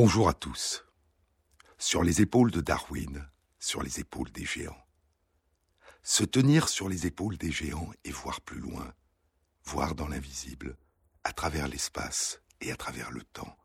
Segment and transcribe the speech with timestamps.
[0.00, 0.84] Bonjour à tous.
[1.76, 4.86] Sur les épaules de Darwin, sur les épaules des géants.
[6.04, 8.94] Se tenir sur les épaules des géants et voir plus loin,
[9.64, 10.78] voir dans l'invisible,
[11.24, 13.58] à travers l'espace et à travers le temps.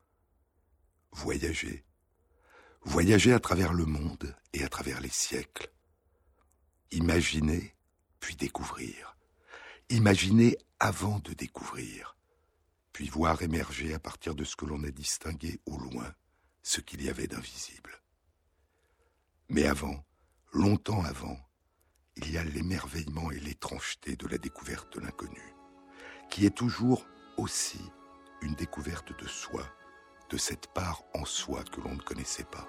[1.12, 1.86] Voyager.
[2.82, 5.72] Voyager à travers le monde et à travers les siècles.
[6.90, 7.76] Imaginer,
[8.20, 9.16] puis découvrir.
[9.90, 12.18] Imaginer avant de découvrir
[12.92, 16.14] puis voir émerger à partir de ce que l'on a distingué au loin
[16.64, 18.02] ce qu'il y avait d'invisible.
[19.50, 20.04] Mais avant,
[20.52, 21.38] longtemps avant,
[22.16, 25.54] il y a l'émerveillement et l'étrangeté de la découverte de l'inconnu,
[26.30, 27.06] qui est toujours
[27.38, 27.82] aussi
[28.42, 29.64] une découverte de soi,
[30.30, 32.68] de cette part en soi que l'on ne connaissait pas.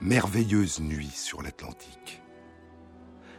[0.00, 2.22] Merveilleuse nuit sur l'Atlantique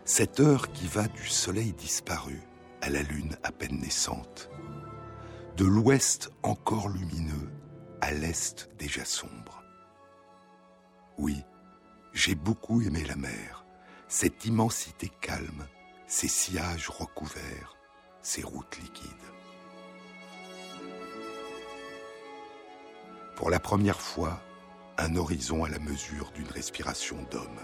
[0.05, 2.41] cette heure qui va du soleil disparu
[2.81, 4.49] à la lune à peine naissante,
[5.61, 7.51] de l'ouest encore lumineux
[8.01, 9.63] à l'est déjà sombre.
[11.19, 11.43] Oui,
[12.13, 13.63] j'ai beaucoup aimé la mer,
[14.07, 15.67] cette immensité calme,
[16.07, 17.77] ces sillages recouverts,
[18.23, 19.07] ces routes liquides.
[23.35, 24.41] Pour la première fois,
[24.97, 27.59] un horizon à la mesure d'une respiration d'homme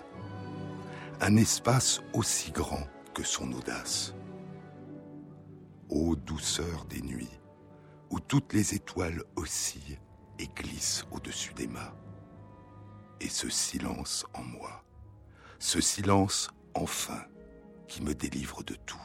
[1.19, 4.13] un espace aussi grand que son audace.
[5.89, 7.36] Ô douceur des nuits,
[8.09, 9.99] où toutes les étoiles oscillent
[10.39, 11.95] et glissent au-dessus des mâts.
[13.19, 14.83] Et ce silence en moi,
[15.59, 17.25] ce silence enfin
[17.87, 18.97] qui me délivre de tout.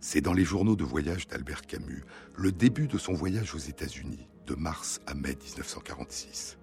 [0.00, 4.28] C'est dans les journaux de voyage d'Albert Camus, le début de son voyage aux États-Unis,
[4.46, 6.58] de mars à mai 1946.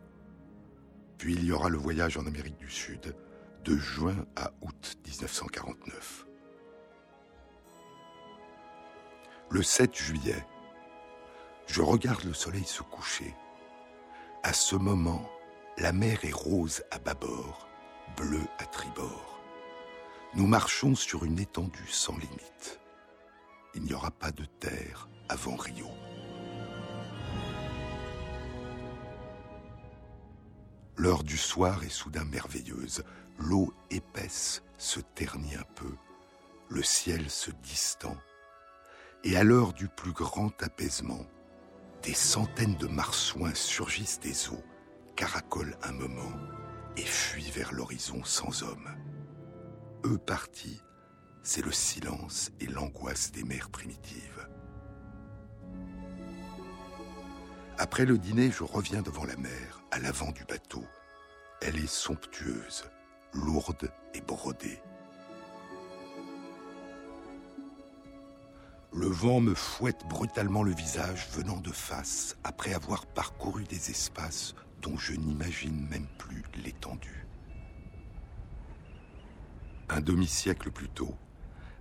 [1.18, 3.16] Puis il y aura le voyage en Amérique du Sud,
[3.64, 6.27] de juin à août 1949.
[9.50, 10.46] Le 7 juillet,
[11.68, 13.34] je regarde le soleil se coucher.
[14.44, 15.26] À ce moment,
[15.78, 17.70] la mer est rose à bâbord,
[18.18, 19.42] bleue à tribord.
[20.34, 22.82] Nous marchons sur une étendue sans limite.
[23.74, 25.88] Il n'y aura pas de terre avant Rio.
[30.98, 33.06] L'heure du soir est soudain merveilleuse.
[33.38, 35.96] L'eau épaisse se ternit un peu.
[36.68, 38.18] Le ciel se distend.
[39.30, 41.26] Et à l'heure du plus grand apaisement,
[42.02, 44.64] des centaines de marsouins surgissent des eaux,
[45.18, 46.32] caracolent un moment
[46.96, 48.88] et fuient vers l'horizon sans homme.
[50.06, 50.82] Eux partis,
[51.44, 54.48] c'est le silence et l'angoisse des mers primitives.
[57.78, 60.86] Après le dîner, je reviens devant la mer, à l'avant du bateau.
[61.62, 62.86] Elle est somptueuse,
[63.34, 64.80] lourde et brodée.
[69.00, 74.56] Le vent me fouette brutalement le visage venant de face après avoir parcouru des espaces
[74.82, 77.28] dont je n'imagine même plus l'étendue.
[79.90, 81.14] Un demi-siècle plus tôt,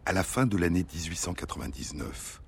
[0.05, 2.43] à la fin de l'année 1899,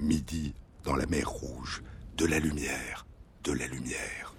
[0.00, 1.84] midi dans la mer Rouge,
[2.16, 3.06] de la lumière,
[3.44, 4.34] de la lumière.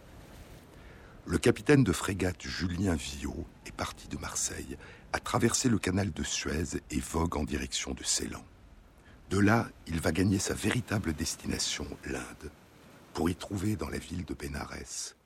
[1.26, 4.78] Le capitaine de frégate Julien Viau est parti de Marseille,
[5.14, 8.44] a traversé le canal de Suez et vogue en direction de Ceylan.
[9.30, 12.52] De là, il va gagner sa véritable destination, l'Inde,
[13.14, 15.18] pour y trouver dans la ville de Bénarès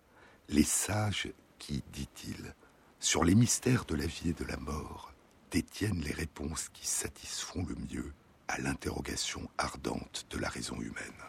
[0.52, 2.54] les sages qui, dit-il,
[3.00, 5.14] sur les mystères de la vie et de la mort,
[5.50, 8.14] détiennent les réponses qui satisfont le mieux
[8.48, 11.22] à l'interrogation ardente de la raison humaine.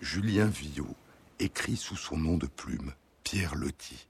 [0.00, 0.96] Julien Villot
[1.38, 2.92] écrit sous son nom de plume,
[3.24, 4.08] Pierre Loti.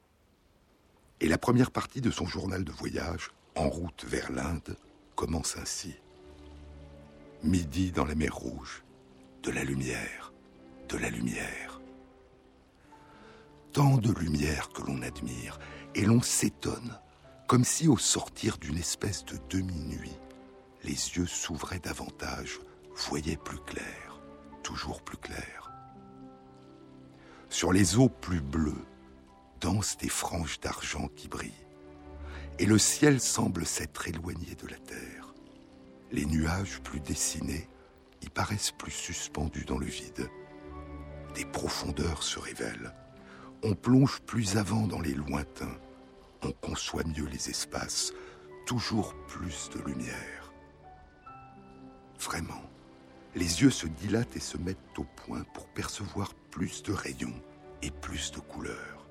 [1.20, 4.76] Et la première partie de son journal de voyage, En route vers l'Inde,
[5.14, 5.94] commence ainsi.
[7.44, 8.84] Midi dans la mer Rouge,
[9.42, 10.32] de la lumière,
[10.88, 11.80] de la lumière.
[13.72, 15.58] Tant de lumière que l'on admire,
[15.96, 17.00] et l'on s'étonne,
[17.48, 20.16] comme si au sortir d'une espèce de demi-nuit,
[20.84, 22.60] les yeux s'ouvraient davantage,
[23.08, 24.20] voyaient plus clair,
[24.62, 25.72] toujours plus clair.
[27.48, 28.86] Sur les eaux plus bleues
[29.60, 31.50] dansent des franges d'argent qui brillent.
[32.60, 35.21] Et le ciel semble s'être éloigné de la terre.
[36.12, 37.66] Les nuages plus dessinés
[38.20, 40.28] y paraissent plus suspendus dans le vide.
[41.34, 42.92] Des profondeurs se révèlent.
[43.62, 45.78] On plonge plus avant dans les lointains.
[46.42, 48.12] On conçoit mieux les espaces.
[48.66, 50.52] Toujours plus de lumière.
[52.20, 52.62] Vraiment,
[53.34, 57.42] les yeux se dilatent et se mettent au point pour percevoir plus de rayons
[57.80, 59.06] et plus de couleurs.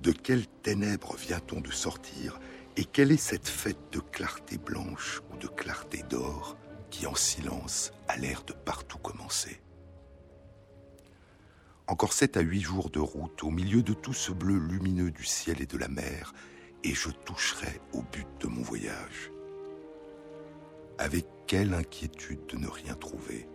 [0.00, 2.38] De quelles ténèbres vient-on de sortir
[2.76, 6.56] et quelle est cette fête de clarté blanche ou de clarté d'or
[6.90, 9.60] qui en silence a l'air de partout commencer?
[11.86, 15.24] Encore sept à huit jours de route au milieu de tout ce bleu lumineux du
[15.24, 16.32] ciel et de la mer,
[16.84, 19.30] et je toucherai au but de mon voyage.
[20.98, 23.48] Avec quelle inquiétude de ne rien trouver,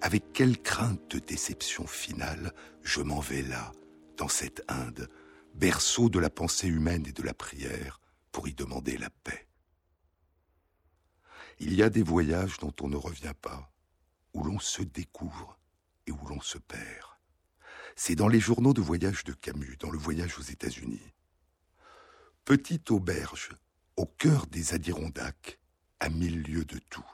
[0.00, 2.52] avec quelle crainte de déception finale
[2.82, 3.72] je m'en vais là,
[4.16, 5.08] dans cette Inde,
[5.54, 8.00] berceau de la pensée humaine et de la prière,
[8.38, 9.48] pour y demander la paix.
[11.58, 13.72] Il y a des voyages dont on ne revient pas,
[14.32, 15.58] où l'on se découvre
[16.06, 17.08] et où l'on se perd.
[17.96, 21.14] C'est dans les journaux de voyage de Camus, dans le voyage aux États-Unis.
[22.44, 23.56] Petite auberge,
[23.96, 25.58] au cœur des Adirondacks,
[25.98, 27.10] à mille lieues de tout.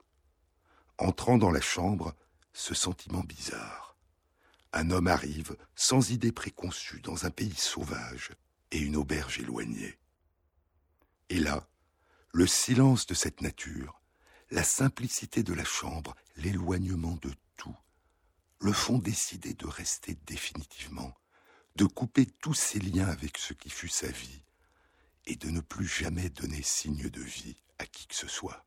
[0.99, 2.15] Entrant dans la chambre,
[2.53, 3.97] ce sentiment bizarre.
[4.75, 8.32] Un homme arrive, sans idée préconçue, dans un pays sauvage
[8.73, 9.99] et une auberge éloignée.
[11.31, 11.69] Et là,
[12.32, 14.00] le silence de cette nature,
[14.50, 17.76] la simplicité de la chambre, l'éloignement de tout,
[18.61, 21.15] le font décider de rester définitivement,
[21.76, 24.43] de couper tous ses liens avec ce qui fut sa vie,
[25.26, 28.65] et de ne plus jamais donner signe de vie à qui que ce soit.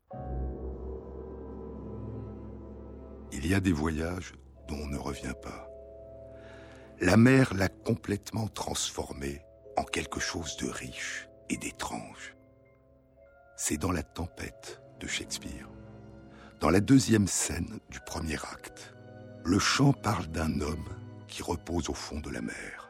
[3.32, 4.34] Il y a des voyages
[4.66, 5.68] dont on ne revient pas.
[7.00, 9.42] La mer l'a complètement transformé
[9.76, 12.34] en quelque chose de riche et d'étrange.
[13.60, 15.68] C'est dans la tempête de Shakespeare,
[16.60, 18.94] dans la deuxième scène du premier acte.
[19.44, 20.88] Le chant parle d'un homme
[21.26, 22.88] qui repose au fond de la mer.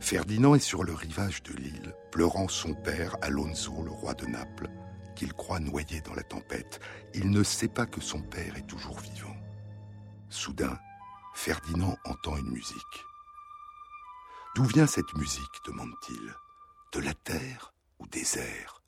[0.00, 4.70] Ferdinand est sur le rivage de l'île, pleurant son père, Alonso, le roi de Naples,
[5.14, 6.80] qu'il croit noyé dans la tempête.
[7.12, 9.36] Il ne sait pas que son père est toujours vivant.
[10.30, 10.78] Soudain,
[11.34, 13.04] Ferdinand entend une musique.
[14.56, 16.34] D'où vient cette musique demande-t-il.
[16.94, 17.74] De la terre
[18.36, 18.82] airs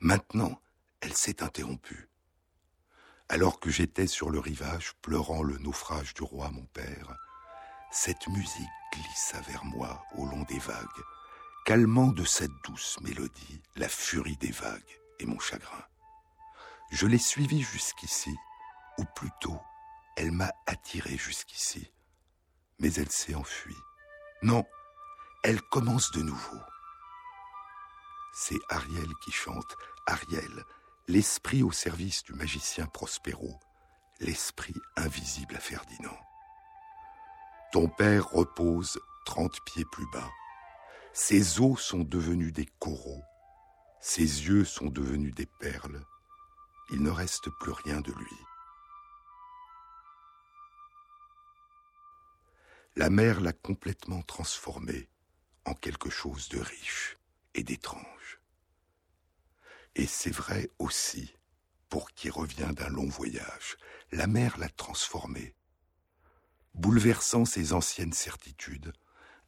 [0.00, 0.60] Maintenant,
[1.00, 2.08] elle s'est interrompue.
[3.28, 7.16] Alors que j'étais sur le rivage, pleurant le naufrage du roi mon père,
[7.90, 10.86] cette musique glissa vers moi au long des vagues,
[11.64, 15.84] calmant de cette douce mélodie la furie des vagues et mon chagrin.
[16.90, 18.34] Je l'ai suivie jusqu'ici,
[18.98, 19.60] ou plutôt,
[20.16, 21.92] elle m'a attiré jusqu'ici,
[22.78, 23.76] mais elle s'est enfuie.
[24.42, 24.64] Non,
[25.44, 26.58] elle commence de nouveau.
[28.32, 30.64] C'est Ariel qui chante, Ariel,
[31.08, 33.58] l'esprit au service du magicien Prospero,
[34.20, 36.18] l'esprit invisible à Ferdinand.
[37.72, 40.30] Ton père repose trente pieds plus bas.
[41.12, 43.22] Ses os sont devenus des coraux.
[44.00, 46.04] Ses yeux sont devenus des perles.
[46.90, 48.36] Il ne reste plus rien de lui.
[52.96, 55.08] La mer l'a complètement transformé
[55.64, 57.19] en quelque chose de riche
[57.54, 58.40] et d'étrange.
[59.94, 61.34] Et c'est vrai aussi
[61.88, 63.76] pour qui revient d'un long voyage.
[64.12, 65.54] La mer l'a transformé,
[66.74, 68.92] bouleversant ses anciennes certitudes,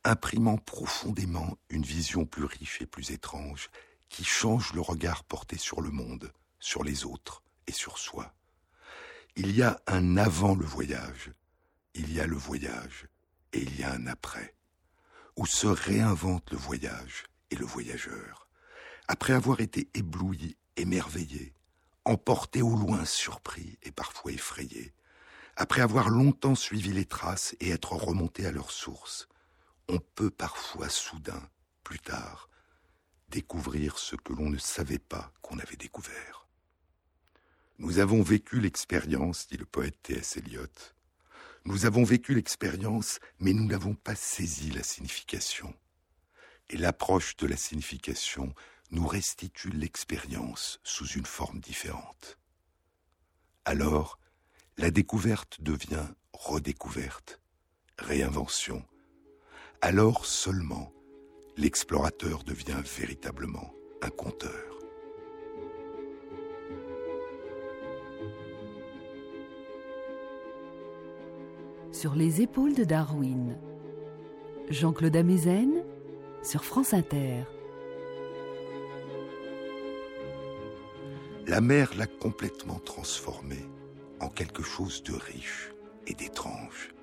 [0.05, 3.71] imprimant profondément une vision plus riche et plus étrange,
[4.09, 8.35] qui change le regard porté sur le monde, sur les autres et sur soi.
[9.37, 11.33] Il y a un avant le voyage,
[11.95, 13.07] il y a le voyage,
[13.53, 14.55] et il y a un après,
[15.37, 18.43] où se réinvente le voyage et le voyageur
[19.09, 21.53] après avoir été ébloui, émerveillé,
[22.05, 24.95] emporté au loin, surpris et parfois effrayé,
[25.57, 29.29] après avoir longtemps suivi les traces et être remonté à leur source,
[29.89, 31.43] on peut parfois soudain,
[31.85, 32.49] plus tard,
[33.29, 36.49] découvrir ce que l'on ne savait pas qu'on avait découvert.
[37.79, 40.37] Nous avons vécu l'expérience, dit le poète T.S.
[40.37, 40.67] Eliot.
[41.65, 45.75] Nous avons vécu l'expérience, mais nous n'avons pas saisi la signification.
[46.73, 48.55] Et l'approche de la signification
[48.91, 52.39] nous restitue l'expérience sous une forme différente.
[53.67, 54.19] Alors,
[54.79, 57.41] la découverte devient redécouverte,
[57.99, 58.83] réinvention.
[59.83, 60.93] Alors seulement,
[61.59, 64.79] l'explorateur devient véritablement un conteur.
[71.93, 73.59] Sur les épaules de Darwin,
[74.71, 75.82] Jean-Claude Amezen
[76.43, 77.45] sur France Inter.
[81.47, 83.59] La mer l'a complètement transformé
[84.21, 85.73] en quelque chose de riche
[86.07, 86.95] et d'étrange.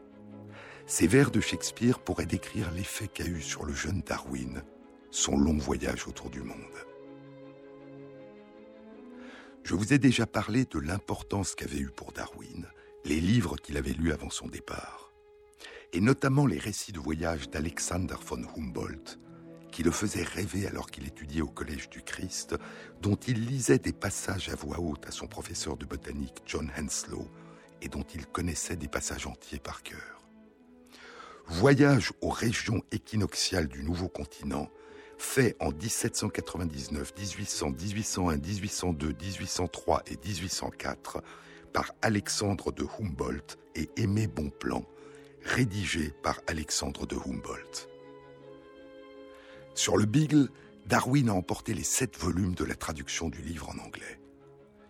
[0.86, 4.64] Ces vers de Shakespeare pourraient décrire l'effet qu'a eu sur le jeune Darwin
[5.12, 6.58] son long voyage autour du monde.
[9.64, 12.68] Je vous ai déjà parlé de l'importance qu'avaient eu pour Darwin
[13.06, 15.14] les livres qu'il avait lus avant son départ,
[15.94, 19.20] et notamment les récits de voyage d'Alexander von Humboldt,
[19.72, 22.56] qui le faisait rêver alors qu'il étudiait au Collège du Christ,
[23.02, 27.28] dont il lisait des passages à voix haute à son professeur de botanique John Henslow,
[27.82, 30.24] et dont il connaissait des passages entiers par cœur.
[31.48, 34.70] Voyage aux régions équinoxiales du nouveau continent,
[35.18, 41.22] fait en 1799, 1800, 1801, 1802, 1803 et 1804
[41.74, 44.86] par Alexandre de Humboldt et Aimé Bonplan,
[45.44, 47.89] rédigé par Alexandre de Humboldt.
[49.80, 50.50] Sur le Beagle,
[50.88, 54.20] Darwin a emporté les sept volumes de la traduction du livre en anglais.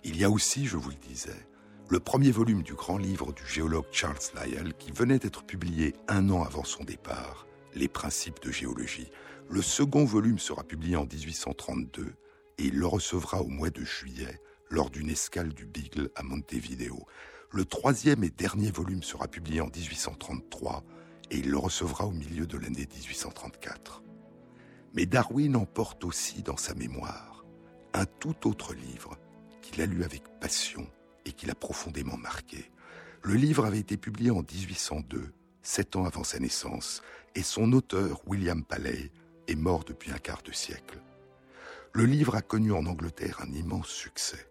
[0.04, 1.46] Il y a aussi, je vous le disais,
[1.90, 6.32] le premier volume du grand livre du géologue Charles Lyell qui venait d'être publié un
[6.32, 9.12] an avant son départ, Les principes de géologie.
[9.48, 12.12] Le second volume sera publié en 1832
[12.58, 14.42] et il le recevra au mois de juillet
[14.72, 17.06] lors d'une escale du Beagle à Montevideo.
[17.52, 20.84] Le troisième et dernier volume sera publié en 1833
[21.30, 24.02] et il le recevra au milieu de l'année 1834.
[24.94, 27.46] Mais Darwin emporte aussi dans sa mémoire
[27.94, 29.18] un tout autre livre
[29.62, 30.88] qu'il a lu avec passion
[31.26, 32.72] et qui l'a profondément marqué.
[33.24, 37.02] Le livre avait été publié en 1802, sept ans avant sa naissance,
[37.36, 39.12] et son auteur, William Paley,
[39.48, 41.02] est mort depuis un quart de siècle.
[41.94, 44.48] Le livre a connu en Angleterre un immense succès.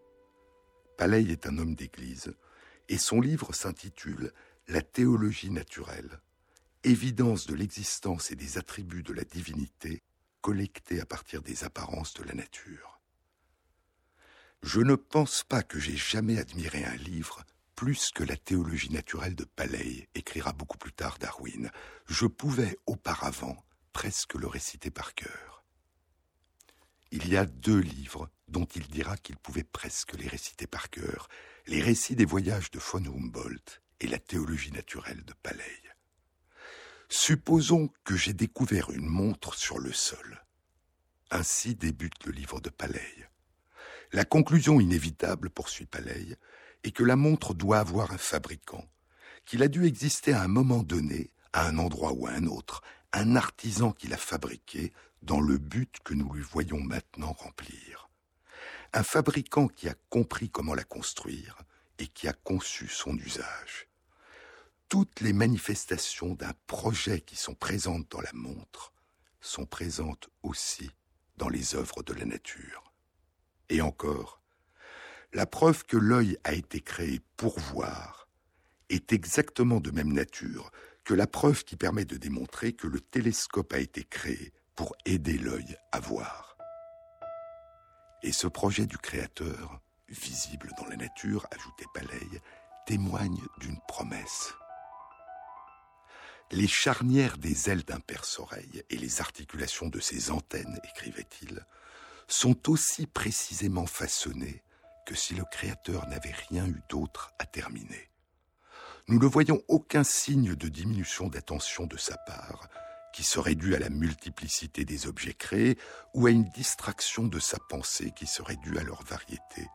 [0.96, 2.34] Paley est un homme d'église,
[2.88, 4.32] et son livre s'intitule
[4.66, 6.20] La théologie naturelle,
[6.84, 10.02] évidence de l'existence et des attributs de la divinité
[10.40, 13.00] collectés à partir des apparences de la nature.
[14.62, 17.44] Je ne pense pas que j'ai jamais admiré un livre
[17.78, 21.70] plus que la théologie naturelle de Paley, écrira beaucoup plus tard Darwin.
[22.08, 25.62] Je pouvais auparavant presque le réciter par cœur.
[27.12, 31.28] Il y a deux livres dont il dira qu'il pouvait presque les réciter par cœur,
[31.68, 35.87] les récits des voyages de von Humboldt et la théologie naturelle de Paley.
[37.10, 40.44] Supposons que j'ai découvert une montre sur le sol.
[41.30, 43.30] Ainsi débute le livre de Paley.
[44.12, 46.36] La conclusion inévitable, poursuit Paley,
[46.84, 48.84] est que la montre doit avoir un fabricant,
[49.46, 52.82] qu'il a dû exister à un moment donné, à un endroit ou à un autre,
[53.14, 58.10] un artisan qui l'a fabriquée dans le but que nous lui voyons maintenant remplir.
[58.92, 61.56] Un fabricant qui a compris comment la construire
[61.98, 63.87] et qui a conçu son usage.
[64.88, 68.94] Toutes les manifestations d'un projet qui sont présentes dans la montre
[69.38, 70.90] sont présentes aussi
[71.36, 72.92] dans les œuvres de la nature.
[73.68, 74.40] Et encore,
[75.34, 78.28] la preuve que l'œil a été créé pour voir
[78.88, 80.70] est exactement de même nature
[81.04, 85.36] que la preuve qui permet de démontrer que le télescope a été créé pour aider
[85.36, 86.56] l'œil à voir.
[88.22, 92.40] Et ce projet du Créateur, visible dans la nature, ajoutait Paley,
[92.86, 94.54] témoigne d'une promesse.
[96.50, 101.66] Les charnières des ailes d'un perce-oreille et les articulations de ses antennes, écrivait-il,
[102.26, 104.62] sont aussi précisément façonnées
[105.04, 108.08] que si le Créateur n'avait rien eu d'autre à terminer.
[109.08, 112.68] Nous ne voyons aucun signe de diminution d'attention de sa part,
[113.12, 115.78] qui serait due à la multiplicité des objets créés
[116.14, 119.66] ou à une distraction de sa pensée qui serait due à leur variété.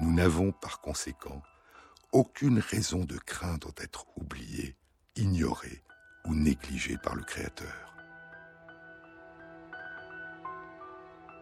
[0.00, 1.42] Nous n'avons par conséquent
[2.12, 4.76] aucune raison de craindre d'être oubliés,
[5.20, 5.82] ignorés
[6.24, 7.90] ou négligés par le Créateur.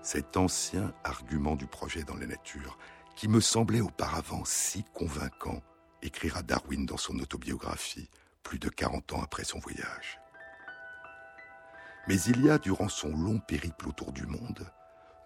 [0.09, 2.79] cet ancien argument du projet dans la nature,
[3.15, 5.61] qui me semblait auparavant si convaincant,
[6.01, 8.09] écrira Darwin dans son autobiographie,
[8.43, 10.19] plus de 40 ans après son voyage.
[12.07, 14.73] Mais il y a, durant son long périple autour du monde,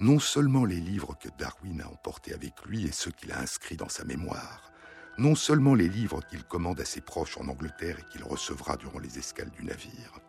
[0.01, 3.77] non seulement les livres que Darwin a emportés avec lui et ceux qu'il a inscrits
[3.77, 4.72] dans sa mémoire,
[5.19, 8.99] non seulement les livres qu'il commande à ses proches en Angleterre et qu'il recevra durant
[8.99, 10.21] les escales du navire,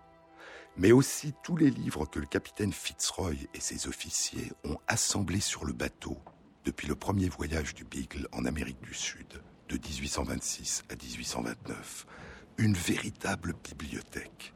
[0.76, 5.66] mais aussi tous les livres que le capitaine Fitzroy et ses officiers ont assemblés sur
[5.66, 6.18] le bateau
[6.66, 12.08] depuis le premier voyage du Beagle en Amérique du Sud, de 1826 à 1829.
[12.58, 14.54] Une véritable bibliothèque.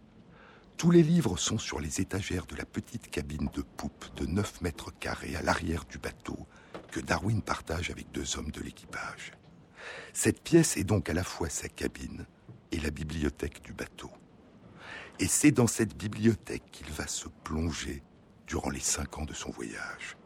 [0.77, 4.61] Tous les livres sont sur les étagères de la petite cabine de poupe de 9
[4.61, 6.47] mètres carrés à l'arrière du bateau
[6.91, 9.33] que Darwin partage avec deux hommes de l'équipage.
[10.19, 12.25] Cette pièce est donc à la fois sa cabine
[12.71, 14.09] et la bibliothèque du bateau.
[15.19, 18.01] Et c'est dans cette bibliothèque qu'il va se plonger
[18.47, 20.17] durant les cinq ans de son voyage.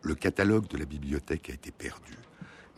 [0.00, 2.16] Le catalogue de la bibliothèque a été perdu,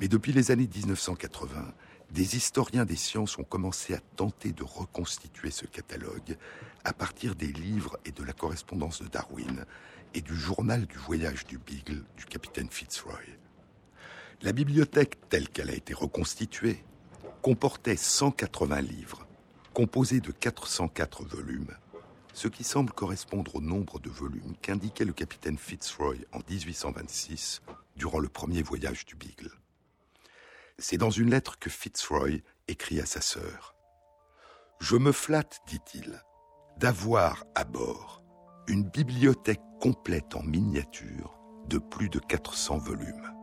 [0.00, 1.72] mais depuis les années 1980,
[2.10, 6.36] des historiens des sciences ont commencé à tenter de reconstituer ce catalogue
[6.82, 9.64] à partir des livres et de la correspondance de Darwin
[10.12, 13.41] et du journal du voyage du Beagle du capitaine Fitzroy.
[14.42, 16.82] La bibliothèque telle qu'elle a été reconstituée
[17.42, 19.24] comportait 180 livres,
[19.72, 21.70] composé de 404 volumes,
[22.32, 27.62] ce qui semble correspondre au nombre de volumes qu'indiquait le capitaine Fitzroy en 1826
[27.94, 29.52] durant le premier voyage du Beagle.
[30.76, 33.76] C'est dans une lettre que Fitzroy écrit à sa sœur.
[34.80, 36.20] Je me flatte, dit-il,
[36.78, 38.24] d'avoir à bord
[38.66, 43.41] une bibliothèque complète en miniature de plus de 400 volumes.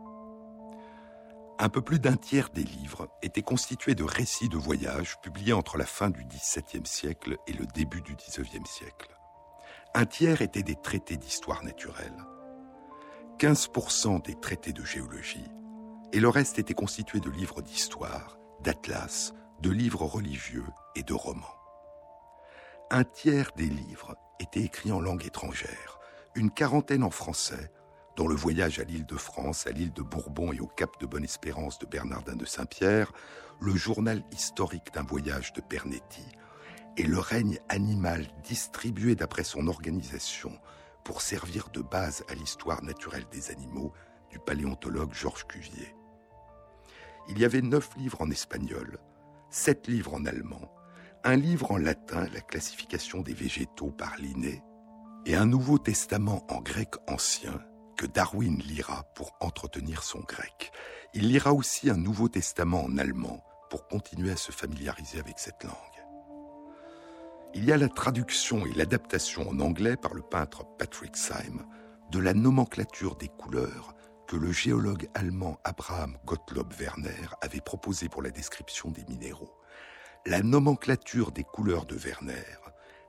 [1.62, 5.76] Un peu plus d'un tiers des livres étaient constitués de récits de voyages publiés entre
[5.76, 9.14] la fin du XVIIe siècle et le début du XIXe siècle.
[9.92, 12.16] Un tiers étaient des traités d'histoire naturelle,
[13.38, 15.50] 15% des traités de géologie,
[16.14, 21.58] et le reste était constitué de livres d'histoire, d'atlas, de livres religieux et de romans.
[22.90, 25.98] Un tiers des livres étaient écrits en langue étrangère,
[26.34, 27.70] une quarantaine en français,
[28.20, 31.06] dont le voyage à l'île de France, à l'île de Bourbon et au cap de
[31.06, 33.12] Bonne-Espérance de Bernardin de Saint-Pierre,
[33.62, 36.26] le journal historique d'un voyage de Pernetti,
[36.98, 40.52] et le règne animal distribué d'après son organisation
[41.02, 43.94] pour servir de base à l'histoire naturelle des animaux
[44.28, 45.96] du paléontologue Georges Cuvier.
[47.30, 48.98] Il y avait neuf livres en espagnol,
[49.48, 50.70] sept livres en allemand,
[51.24, 54.62] un livre en latin, la classification des végétaux par Linné,
[55.24, 57.62] et un Nouveau Testament en grec ancien
[58.00, 60.72] que Darwin lira pour entretenir son grec.
[61.12, 65.62] Il lira aussi un Nouveau Testament en allemand pour continuer à se familiariser avec cette
[65.64, 65.74] langue.
[67.52, 71.66] Il y a la traduction et l'adaptation en anglais par le peintre Patrick Syme
[72.10, 73.94] de la nomenclature des couleurs
[74.26, 79.58] que le géologue allemand Abraham Gottlob Werner avait proposé pour la description des minéraux.
[80.24, 82.56] La nomenclature des couleurs de Werner,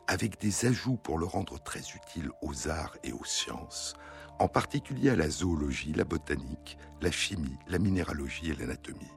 [0.08, 3.96] avec des ajouts pour le rendre très utile aux arts et aux sciences,
[4.42, 9.12] en particulier à la zoologie, la botanique, la chimie, la minéralogie et l'anatomie.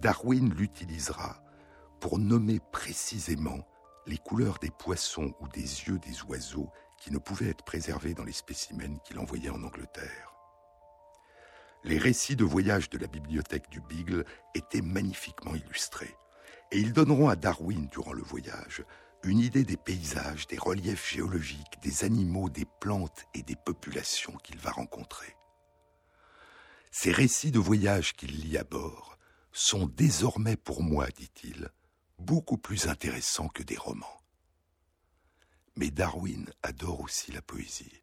[0.00, 1.42] Darwin l'utilisera
[2.00, 3.68] pour nommer précisément
[4.06, 8.24] les couleurs des poissons ou des yeux des oiseaux qui ne pouvaient être préservés dans
[8.24, 10.32] les spécimens qu'il envoyait en Angleterre.
[11.84, 14.24] Les récits de voyage de la bibliothèque du Beagle
[14.54, 16.16] étaient magnifiquement illustrés,
[16.72, 18.82] et ils donneront à Darwin, durant le voyage,
[19.26, 24.58] une idée des paysages, des reliefs géologiques, des animaux, des plantes et des populations qu'il
[24.58, 25.36] va rencontrer.
[26.92, 29.18] Ces récits de voyage qu'il lit à bord
[29.52, 31.70] sont désormais pour moi, dit-il,
[32.18, 34.20] beaucoup plus intéressants que des romans.
[35.74, 38.02] Mais Darwin adore aussi la poésie.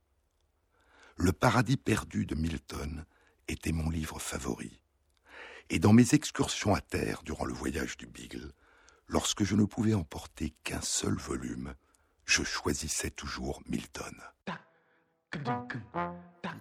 [1.15, 3.05] Le paradis perdu de Milton
[3.47, 4.81] était mon livre favori.
[5.69, 8.51] Et dans mes excursions à terre durant le voyage du Beagle,
[9.07, 11.73] lorsque je ne pouvais emporter qu'un seul volume,
[12.25, 14.15] je choisissais toujours Milton.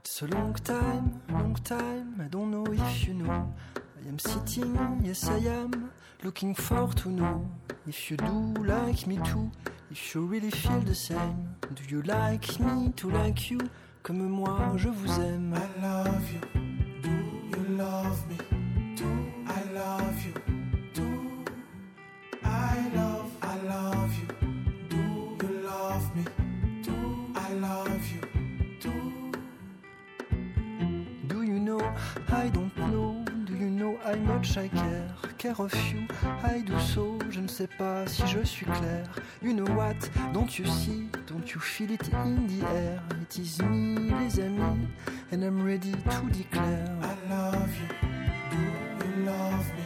[0.05, 3.55] It's a long time, long time, I don't know if you know.
[3.77, 5.91] I am sitting, yes I am,
[6.25, 7.47] looking for to know
[7.87, 9.51] if you do like me too,
[9.91, 11.55] if you really feel the same.
[11.73, 13.61] Do you like me to like you,
[14.03, 15.55] comme moi je vous aime?
[15.55, 16.41] I love you,
[17.03, 18.52] do you love me?
[32.29, 35.09] I don't know, do you know how much I care?
[35.39, 36.07] Care of you,
[36.43, 39.05] I do so, je ne sais pas si je suis clair.
[39.43, 39.97] You know what,
[40.33, 43.01] don't you see, don't you feel it in the air?
[43.23, 44.87] It is me, les amis,
[45.31, 46.97] and I'm ready to declare.
[47.03, 47.89] I love you,
[48.51, 49.82] do you love me?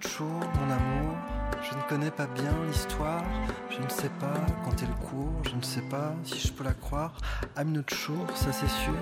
[0.00, 1.16] Mon amour.
[1.62, 3.22] Je ne connais pas bien l'histoire.
[3.68, 4.34] Je ne sais pas
[4.64, 5.42] quand elle court.
[5.44, 7.12] Je ne sais pas si je peux la croire.
[7.56, 8.94] I'm not sure, ça c'est sûr.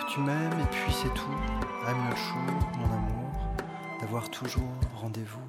[0.00, 1.38] Que tu m'aimes et puis c'est tout.
[1.86, 3.54] I'm not sure, mon amour.
[4.00, 5.40] D'avoir toujours rendez-vous.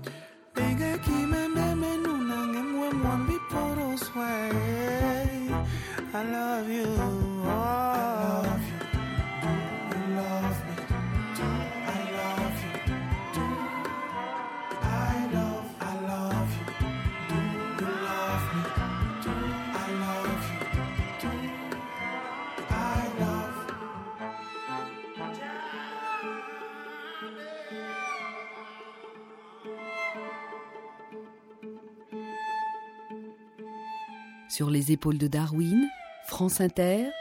[34.58, 35.88] Sur les épaules de Darwin,
[36.26, 37.12] France Inter,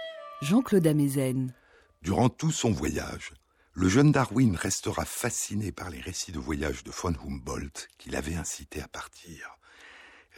[0.41, 1.53] Jean-Claude Amezen.
[2.01, 3.35] Durant tout son voyage,
[3.75, 8.37] le jeune Darwin restera fasciné par les récits de voyage de von Humboldt qui l'avaient
[8.37, 9.59] incité à partir.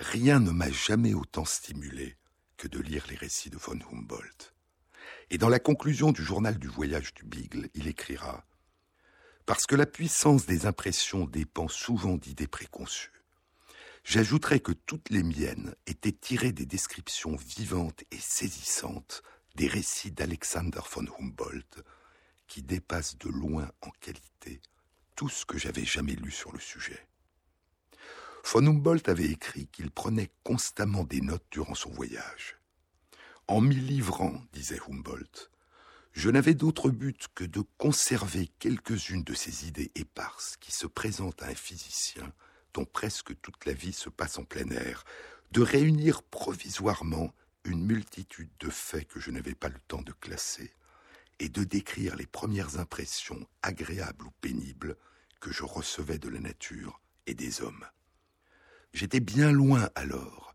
[0.00, 2.16] Rien ne m'a jamais autant stimulé
[2.56, 4.52] que de lire les récits de von Humboldt.
[5.30, 8.44] Et dans la conclusion du journal du voyage du Beagle, il écrira
[9.46, 13.17] Parce que la puissance des impressions dépend souvent d'idées préconçues.
[14.08, 19.22] J'ajouterai que toutes les miennes étaient tirées des descriptions vivantes et saisissantes
[19.54, 21.84] des récits d'Alexander von Humboldt,
[22.46, 24.62] qui dépassent de loin en qualité
[25.14, 27.06] tout ce que j'avais jamais lu sur le sujet.
[28.46, 32.56] Von Humboldt avait écrit qu'il prenait constamment des notes durant son voyage.
[33.46, 35.50] En m'y livrant, disait Humboldt,
[36.12, 41.42] je n'avais d'autre but que de conserver quelques-unes de ces idées éparses qui se présentent
[41.42, 42.32] à un physicien
[42.84, 45.04] presque toute la vie se passe en plein air,
[45.52, 47.32] de réunir provisoirement
[47.64, 50.72] une multitude de faits que je n'avais pas le temps de classer,
[51.38, 54.96] et de décrire les premières impressions, agréables ou pénibles,
[55.40, 57.86] que je recevais de la nature et des hommes.
[58.92, 60.54] J'étais bien loin alors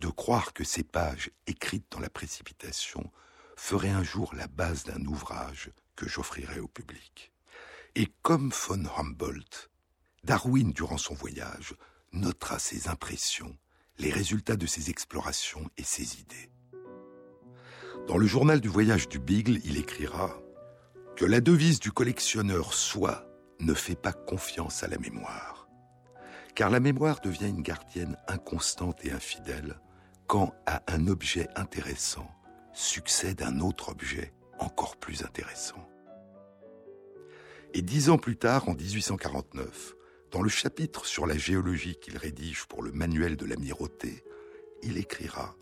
[0.00, 3.10] de croire que ces pages écrites dans la précipitation
[3.56, 7.32] feraient un jour la base d'un ouvrage que j'offrirais au public.
[7.94, 9.70] Et comme von Humboldt,
[10.24, 11.74] Darwin, durant son voyage,
[12.12, 13.56] notera ses impressions,
[13.98, 16.50] les résultats de ses explorations et ses idées.
[18.06, 20.40] Dans le journal du voyage du Beagle, il écrira
[21.16, 23.26] Que la devise du collectionneur soit
[23.58, 25.68] ne fais pas confiance à la mémoire.
[26.54, 29.80] Car la mémoire devient une gardienne inconstante et infidèle
[30.28, 32.30] quand à un objet intéressant
[32.74, 35.88] succède un autre objet encore plus intéressant.
[37.74, 39.94] Et dix ans plus tard, en 1849,
[40.32, 44.24] dans le chapitre sur la géologie qu'il rédige pour le manuel de l'amirauté,
[44.82, 45.54] il écrira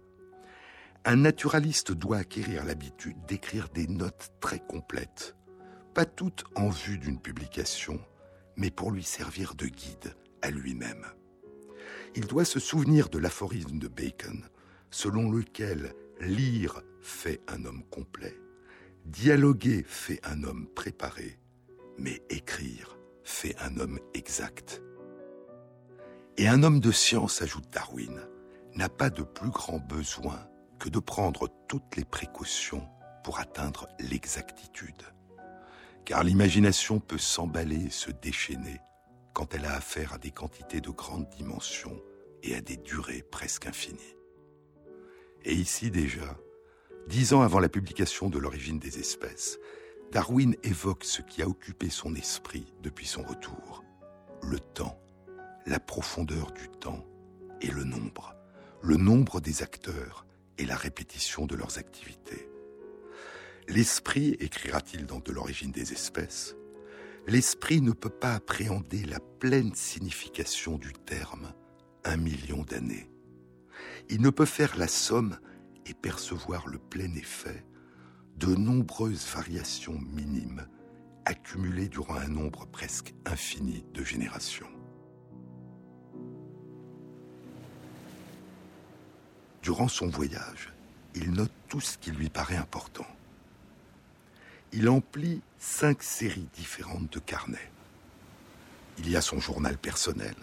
[1.04, 5.36] Un naturaliste doit acquérir l'habitude d'écrire des notes très complètes,
[5.92, 8.00] pas toutes en vue d'une publication,
[8.56, 11.04] mais pour lui servir de guide à lui-même.
[12.14, 14.48] Il doit se souvenir de l'aphorisme de Bacon,
[14.92, 18.38] selon lequel lire fait un homme complet,
[19.04, 21.40] dialoguer fait un homme préparé,
[21.98, 24.82] mais écrire fait un homme exact.
[26.36, 28.20] Et un homme de science, ajoute Darwin,
[28.74, 32.88] n'a pas de plus grand besoin que de prendre toutes les précautions
[33.22, 35.02] pour atteindre l'exactitude.
[36.04, 38.80] Car l'imagination peut s'emballer et se déchaîner
[39.32, 42.00] quand elle a affaire à des quantités de grandes dimensions
[42.42, 44.16] et à des durées presque infinies.
[45.44, 46.36] Et ici déjà,
[47.08, 49.58] dix ans avant la publication de l'origine des espèces,
[50.12, 53.84] Darwin évoque ce qui a occupé son esprit depuis son retour.
[54.42, 55.00] Le temps,
[55.66, 57.06] la profondeur du temps
[57.60, 58.34] et le nombre.
[58.82, 60.26] Le nombre des acteurs
[60.58, 62.48] et la répétition de leurs activités.
[63.68, 66.56] L'esprit, écrira-t-il dans De l'origine des espèces,
[67.28, 71.52] l'esprit ne peut pas appréhender la pleine signification du terme
[72.04, 73.08] un million d'années.
[74.08, 75.38] Il ne peut faire la somme
[75.86, 77.64] et percevoir le plein effet
[78.40, 80.66] de nombreuses variations minimes
[81.26, 84.70] accumulées durant un nombre presque infini de générations.
[89.62, 90.72] Durant son voyage,
[91.14, 93.06] il note tout ce qui lui paraît important.
[94.72, 97.70] Il emplit cinq séries différentes de carnets.
[98.96, 100.34] Il y a son journal personnel,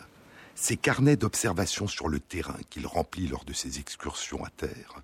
[0.53, 5.01] ses carnets d'observation sur le terrain qu'il remplit lors de ses excursions à terre,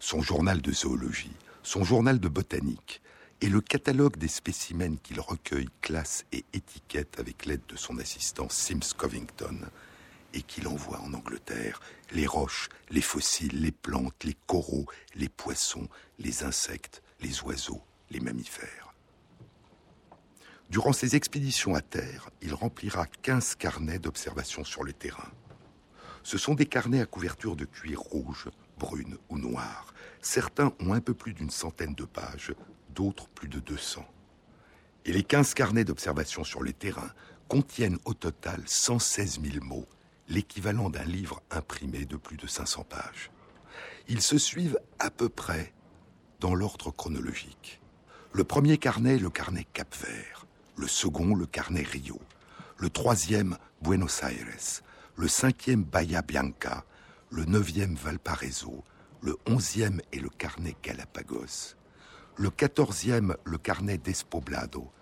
[0.00, 3.02] son journal de zoologie, son journal de botanique
[3.40, 8.48] et le catalogue des spécimens qu'il recueille, classe et étiquette avec l'aide de son assistant
[8.48, 9.58] Sims Covington
[10.34, 11.80] et qu'il envoie en Angleterre
[12.12, 18.20] les roches, les fossiles, les plantes, les coraux, les poissons, les insectes, les oiseaux, les
[18.20, 18.94] mammifères.
[20.70, 25.30] Durant ses expéditions à terre, il remplira 15 carnets d'observation sur le terrain.
[26.22, 28.48] Ce sont des carnets à couverture de cuir rouge,
[28.82, 29.92] brune ou noire,
[30.22, 32.54] Certains ont un peu plus d'une centaine de pages,
[32.94, 34.06] d'autres plus de 200.
[35.04, 37.10] Et les 15 carnets d'observation sur les terrains
[37.48, 39.88] contiennent au total 116 000 mots,
[40.28, 43.32] l'équivalent d'un livre imprimé de plus de 500 pages.
[44.06, 45.72] Ils se suivent à peu près
[46.38, 47.80] dans l'ordre chronologique.
[48.32, 50.46] Le premier carnet, le carnet Cap Vert.
[50.76, 52.20] Le second, le carnet Rio.
[52.78, 54.82] Le troisième, Buenos Aires.
[55.16, 56.84] Le cinquième, Bahia Bianca.
[57.32, 58.84] Le neuvième, Valparaiso
[59.22, 61.76] le onzième est le carnet Galapagos,
[62.36, 64.92] le quatorzième le carnet d'Espoblado,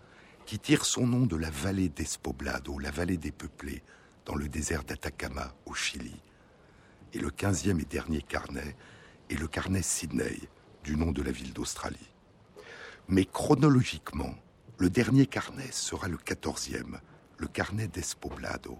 [0.46, 3.82] qui tire son nom de la vallée d'Espoblado, la vallée des peuplés,
[4.26, 6.22] dans le désert d'Atacama, au Chili.
[7.14, 8.76] Et le quinzième et dernier carnet
[9.28, 10.38] est le carnet Sydney,
[10.84, 12.14] du nom de la ville d'Australie.
[13.08, 14.36] Mais chronologiquement,
[14.78, 17.00] le dernier carnet sera le quatorzième,
[17.38, 18.78] le carnet d'Espoblado,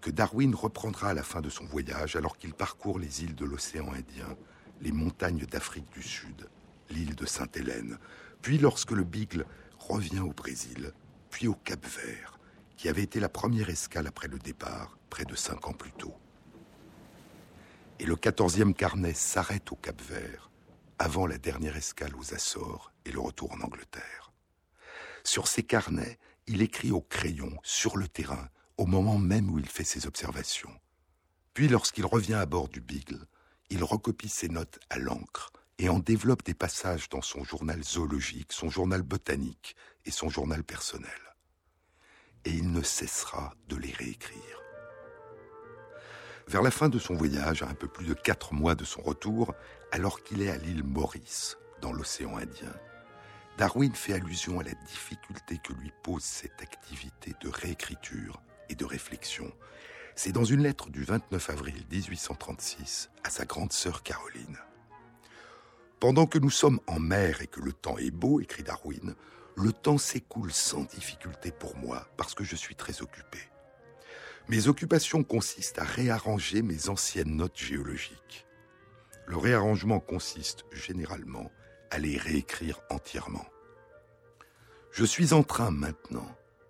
[0.00, 3.44] que Darwin reprendra à la fin de son voyage alors qu'il parcourt les îles de
[3.44, 4.36] l'océan Indien
[4.80, 6.48] les montagnes d'Afrique du Sud
[6.90, 7.98] l'île de Sainte-Hélène,
[8.42, 9.46] puis lorsque le Beagle
[9.78, 10.92] revient au Brésil,
[11.30, 12.38] puis au Cap Vert,
[12.76, 16.14] qui avait été la première escale après le départ, près de cinq ans plus tôt.
[17.98, 20.50] Et le quatorzième carnet s'arrête au Cap Vert,
[20.98, 24.32] avant la dernière escale aux Açores et le retour en Angleterre.
[25.24, 28.48] Sur ces carnets, il écrit au crayon, sur le terrain,
[28.78, 30.72] au moment même où il fait ses observations.
[31.54, 33.26] Puis, lorsqu'il revient à bord du Beagle,
[33.70, 38.52] il recopie ses notes à l'encre et en développe des passages dans son journal zoologique,
[38.52, 41.10] son journal botanique et son journal personnel.
[42.44, 44.62] Et il ne cessera de les réécrire.
[46.48, 49.02] Vers la fin de son voyage, à un peu plus de quatre mois de son
[49.02, 49.52] retour,
[49.90, 52.74] alors qu'il est à l'île Maurice, dans l'océan Indien,
[53.58, 58.84] Darwin fait allusion à la difficulté que lui pose cette activité de réécriture et de
[58.84, 59.52] réflexion.
[60.14, 64.58] C'est dans une lettre du 29 avril 1836 à sa grande sœur Caroline.
[66.00, 69.14] Pendant que nous sommes en mer et que le temps est beau, écrit Darwin,
[69.56, 73.38] le temps s'écoule sans difficulté pour moi parce que je suis très occupé.
[74.48, 78.46] Mes occupations consistent à réarranger mes anciennes notes géologiques.
[79.26, 81.50] Le réarrangement consiste généralement
[81.90, 83.46] à les réécrire entièrement.
[84.92, 86.28] Je suis en train maintenant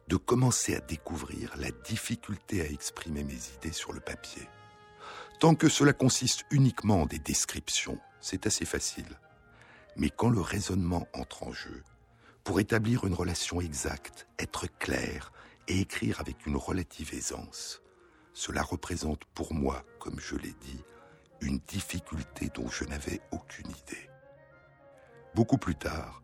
[0.09, 4.49] de commencer à découvrir la difficulté à exprimer mes idées sur le papier.
[5.41, 9.19] Tant que cela consiste uniquement en des descriptions, c'est assez facile.
[9.97, 11.83] Mais quand le raisonnement entre en jeu,
[12.45, 15.33] pour établir une relation exacte, être clair
[15.69, 17.83] et écrire avec une relative aisance,
[18.33, 20.85] cela représente pour moi, comme je l'ai dit,
[21.41, 24.09] une difficulté dont je n'avais aucune idée.
[25.35, 26.23] Beaucoup plus tard,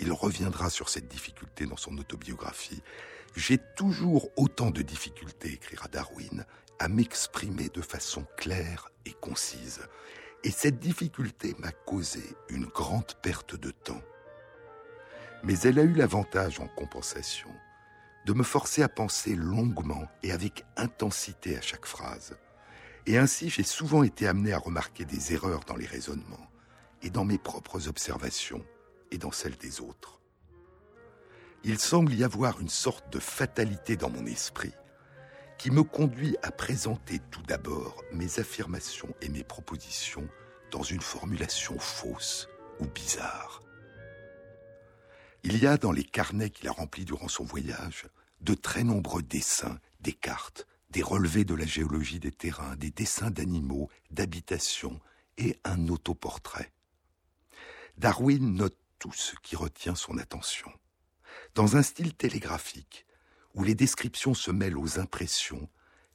[0.00, 2.82] il reviendra sur cette difficulté dans son autobiographie.
[3.34, 6.44] J'ai toujours autant de difficultés, écrira Darwin,
[6.78, 9.80] à m'exprimer de façon claire et concise.
[10.44, 14.02] Et cette difficulté m'a causé une grande perte de temps.
[15.42, 17.50] Mais elle a eu l'avantage en compensation
[18.26, 22.36] de me forcer à penser longuement et avec intensité à chaque phrase.
[23.06, 26.50] Et ainsi j'ai souvent été amené à remarquer des erreurs dans les raisonnements
[27.02, 28.64] et dans mes propres observations
[29.10, 30.20] et dans celles des autres.
[31.64, 34.72] Il semble y avoir une sorte de fatalité dans mon esprit
[35.58, 40.28] qui me conduit à présenter tout d'abord mes affirmations et mes propositions
[40.70, 43.62] dans une formulation fausse ou bizarre.
[45.42, 48.06] Il y a dans les carnets qu'il a remplis durant son voyage
[48.40, 53.30] de très nombreux dessins, des cartes, des relevés de la géologie des terrains, des dessins
[53.30, 55.00] d'animaux, d'habitations
[55.38, 56.72] et un autoportrait.
[57.98, 60.70] Darwin note tout ce qui retient son attention.
[61.54, 63.06] Dans un style télégraphique,
[63.54, 65.68] où les descriptions se mêlent aux impressions,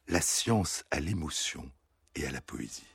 [0.08, 1.72] la science à l'émotion
[2.16, 2.86] et à la poésie.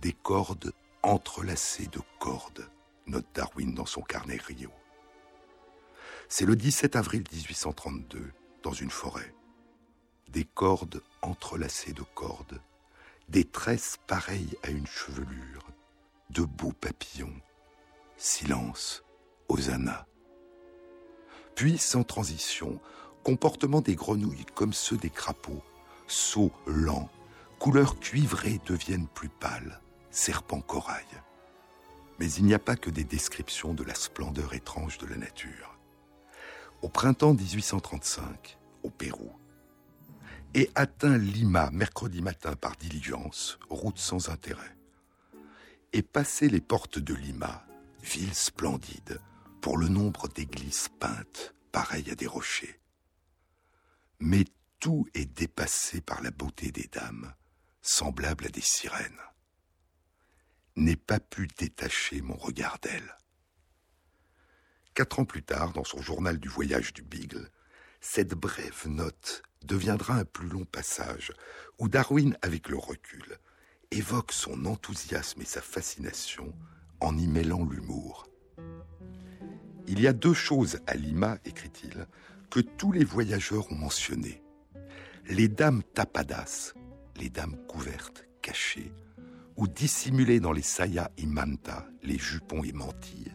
[0.00, 2.68] Des cordes entrelacées de cordes,
[3.06, 4.70] note Darwin dans son carnet Rio.
[6.28, 8.32] C'est le 17 avril 1832,
[8.62, 9.34] dans une forêt.
[10.28, 12.60] Des cordes entrelacées de cordes,
[13.28, 15.66] des tresses pareilles à une chevelure,
[16.30, 17.40] de beaux papillons.
[18.16, 19.02] Silence,
[19.48, 20.06] Hosanna.
[21.54, 22.80] Puis, sans transition,
[23.24, 25.62] comportement des grenouilles comme ceux des crapauds,
[26.06, 27.10] sauts lents,
[27.58, 31.06] couleurs cuivrées deviennent plus pâles, serpent corail.
[32.18, 35.78] Mais il n'y a pas que des descriptions de la splendeur étrange de la nature.
[36.82, 39.32] Au printemps 1835, au Pérou,
[40.54, 44.79] et atteint Lima mercredi matin par diligence, route sans intérêt
[46.00, 47.62] et passer les portes de Lima,
[48.02, 49.20] ville splendide,
[49.60, 52.80] pour le nombre d'églises peintes, pareilles à des rochers.
[54.18, 54.46] Mais
[54.78, 57.34] tout est dépassé par la beauté des dames,
[57.82, 59.20] semblables à des sirènes.
[60.74, 63.14] N'ai pas pu détacher mon regard d'elles.
[64.94, 67.50] Quatre ans plus tard, dans son journal du voyage du Beagle,
[68.00, 71.34] cette brève note deviendra un plus long passage
[71.78, 73.38] où Darwin, avec le recul,
[73.90, 76.52] évoque son enthousiasme et sa fascination
[77.00, 78.26] en y mêlant l'humour.
[79.88, 82.06] Il y a deux choses à Lima, écrit-il,
[82.50, 84.42] que tous les voyageurs ont mentionnées.
[85.26, 86.74] Les dames tapadas,
[87.16, 88.92] les dames couvertes, cachées,
[89.56, 93.34] ou dissimulées dans les sayas et manta, les jupons et mantilles,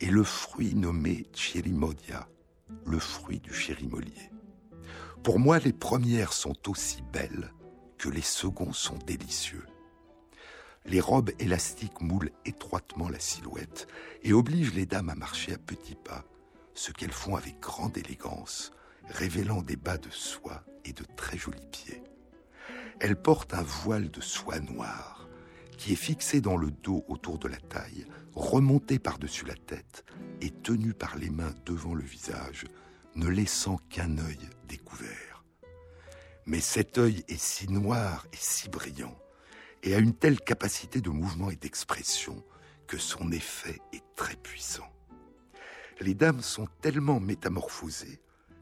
[0.00, 2.28] et le fruit nommé chirimodia,
[2.86, 4.30] le fruit du chérimolier.
[5.22, 7.50] Pour moi, les premières sont aussi belles
[7.98, 9.66] que les seconds sont délicieux.
[10.86, 13.86] Les robes élastiques moulent étroitement la silhouette
[14.22, 16.24] et obligent les dames à marcher à petits pas,
[16.74, 18.72] ce qu'elles font avec grande élégance,
[19.08, 22.02] révélant des bas de soie et de très jolis pieds.
[23.00, 25.26] Elles portent un voile de soie noire
[25.76, 30.04] qui est fixé dans le dos autour de la taille, remonté par-dessus la tête
[30.40, 32.64] et tenu par les mains devant le visage,
[33.16, 35.23] ne laissant qu'un œil découvert.
[36.46, 39.16] Mais cet œil est si noir et si brillant,
[39.82, 42.42] et a une telle capacité de mouvement et d'expression,
[42.86, 44.90] que son effet est très puissant.
[46.00, 48.20] Les dames sont tellement métamorphosées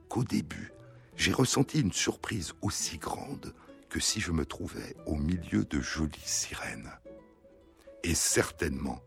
[0.09, 0.73] qu'au début,
[1.16, 3.55] j'ai ressenti une surprise aussi grande
[3.88, 6.90] que si je me trouvais au milieu de jolies sirènes.
[8.05, 9.01] Et certainement,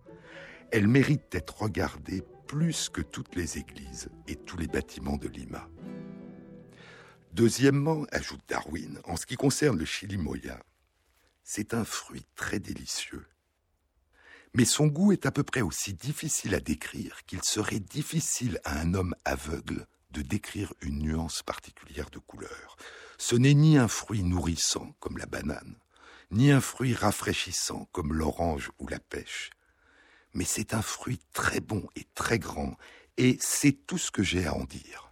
[0.71, 5.67] elles méritent d'être regardées plus que toutes les églises et tous les bâtiments de Lima.
[7.35, 10.63] Deuxièmement, ajoute Darwin, en ce qui concerne le chilimoya,
[11.43, 13.27] c'est un fruit très délicieux.
[14.53, 18.79] Mais son goût est à peu près aussi difficile à décrire qu'il serait difficile à
[18.79, 22.77] un homme aveugle de décrire une nuance particulière de couleur.
[23.17, 25.75] Ce n'est ni un fruit nourrissant comme la banane,
[26.31, 29.49] ni un fruit rafraîchissant comme l'orange ou la pêche,
[30.33, 32.77] mais c'est un fruit très bon et très grand,
[33.17, 35.09] et c'est tout ce que j'ai à en dire.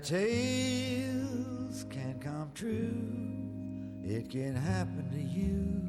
[0.00, 2.92] Tales can come true.
[4.04, 5.82] It can happen to you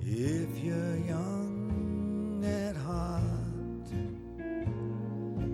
[0.00, 3.22] if you're young at heart.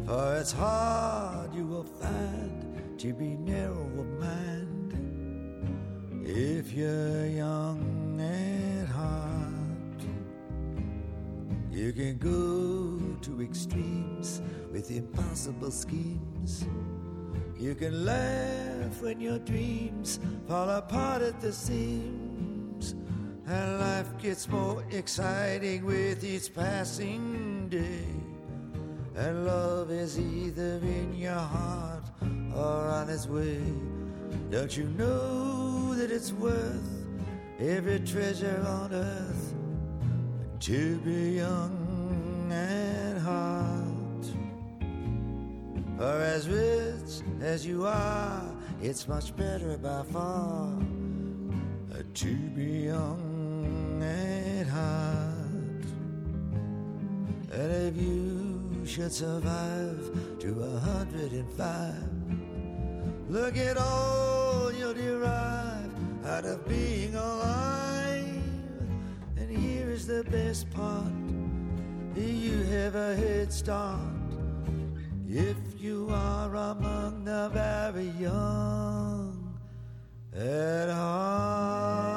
[0.07, 4.95] For it's hard you will find to be narrow of mind
[6.25, 10.05] if you're young at heart.
[11.71, 14.41] You can go to extremes
[14.73, 16.65] with impossible schemes.
[17.59, 22.95] You can laugh when your dreams fall apart at the seams.
[23.47, 28.07] And life gets more exciting with each passing day.
[29.17, 32.05] And love is either in your heart
[32.55, 33.61] or on its way.
[34.51, 37.07] Don't you know that it's worth
[37.61, 39.55] every treasure on earth
[40.61, 43.84] to be young at heart?
[45.97, 48.43] For as rich as you are,
[48.83, 50.73] it's much better by far
[52.15, 55.87] to be young at heart.
[57.53, 62.11] And if you should survive to a hundred and five,
[63.29, 65.91] look at all you'll derive
[66.27, 68.43] out of being alive.
[69.37, 71.13] And here is the best part
[72.17, 74.01] you have a head start
[75.29, 79.55] if you are among the very young
[80.35, 82.15] at heart.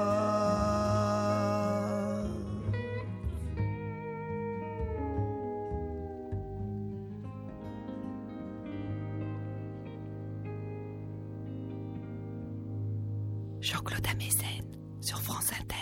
[13.60, 14.64] Jean-Claude Amezen
[15.02, 15.76] sur France Inter.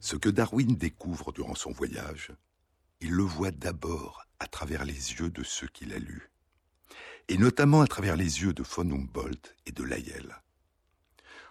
[0.00, 2.30] Ce que Darwin découvre durant son voyage,
[3.00, 6.31] il le voit d'abord à travers les yeux de ceux qu'il a lus,
[7.28, 10.36] et notamment à travers les yeux de von Humboldt et de Lyell.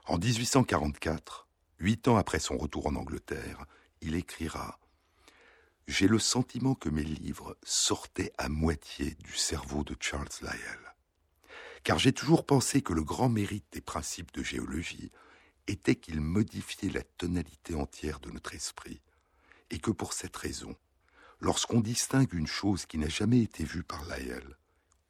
[0.05, 1.47] En 1844,
[1.79, 3.65] huit ans après son retour en Angleterre,
[4.01, 4.79] il écrira
[5.87, 10.95] J'ai le sentiment que mes livres sortaient à moitié du cerveau de Charles Lyell,
[11.83, 15.11] car j'ai toujours pensé que le grand mérite des principes de géologie
[15.67, 19.01] était qu'ils modifiaient la tonalité entière de notre esprit,
[19.69, 20.75] et que pour cette raison,
[21.39, 24.57] lorsqu'on distingue une chose qui n'a jamais été vue par Lyell,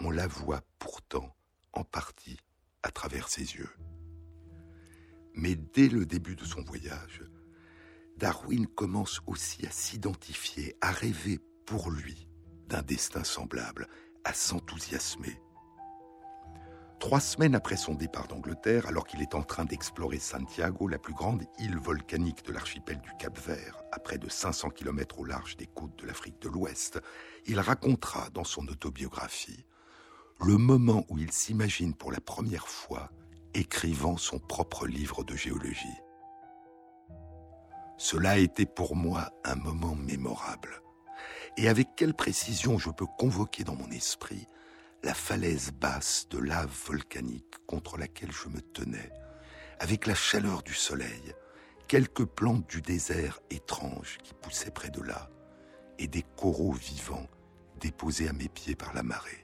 [0.03, 1.35] on la voit pourtant
[1.73, 2.37] en partie
[2.83, 3.69] à travers ses yeux.
[5.33, 7.23] Mais dès le début de son voyage,
[8.17, 12.27] Darwin commence aussi à s'identifier, à rêver pour lui
[12.67, 13.87] d'un destin semblable,
[14.23, 15.41] à s'enthousiasmer.
[16.99, 21.13] Trois semaines après son départ d'Angleterre, alors qu'il est en train d'explorer Santiago, la plus
[21.13, 25.65] grande île volcanique de l'archipel du Cap-Vert, à près de 500 km au large des
[25.65, 27.01] côtes de l'Afrique de l'Ouest,
[27.45, 29.65] il racontera dans son autobiographie
[30.43, 33.11] le moment où il s'imagine pour la première fois
[33.53, 35.99] écrivant son propre livre de géologie.
[37.97, 40.81] Cela a été pour moi un moment mémorable.
[41.57, 44.47] Et avec quelle précision je peux convoquer dans mon esprit
[45.03, 49.11] la falaise basse de lave volcanique contre laquelle je me tenais,
[49.79, 51.35] avec la chaleur du soleil,
[51.87, 55.29] quelques plantes du désert étranges qui poussaient près de là,
[55.99, 57.27] et des coraux vivants
[57.79, 59.40] déposés à mes pieds par la marée.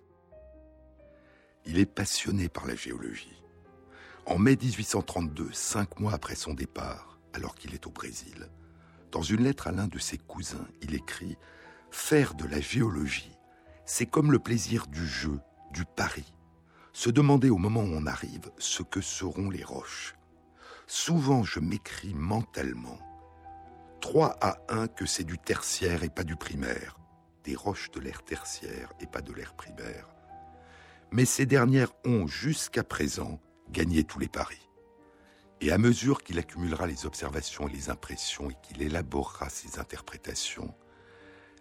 [1.69, 3.43] Il est passionné par la géologie.
[4.25, 8.49] En mai 1832, cinq mois après son départ, alors qu'il est au Brésil,
[9.11, 11.37] Dans une lettre à l'un de ses cousins, il écrit
[11.91, 13.37] Faire de la géologie,
[13.85, 15.39] c'est comme le plaisir du jeu,
[15.71, 16.33] du pari.
[16.93, 20.15] Se demander au moment où on arrive ce que seront les roches.
[20.87, 22.99] Souvent, je m'écris mentalement
[23.99, 26.97] 3 à 1 que c'est du tertiaire et pas du primaire,
[27.43, 30.16] des roches de l'ère tertiaire et pas de l'ère primaire.
[31.11, 33.39] Mais ces dernières ont, jusqu'à présent,
[33.69, 34.69] gagné tous les paris.
[35.61, 40.75] Et à mesure qu'il accumulera les observations et les impressions et qu'il élaborera ses interprétations,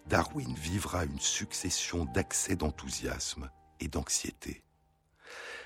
[0.05, 4.63] Darwin vivra une succession d'accès d'enthousiasme et d'anxiété.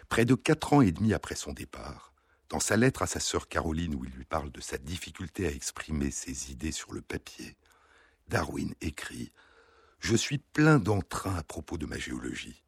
[0.09, 2.13] Près de quatre ans et demi après son départ,
[2.49, 5.51] dans sa lettre à sa sœur Caroline où il lui parle de sa difficulté à
[5.51, 7.55] exprimer ses idées sur le papier,
[8.27, 9.25] Darwin écrit⁇
[9.99, 12.63] Je suis plein d'entrain à propos de ma géologie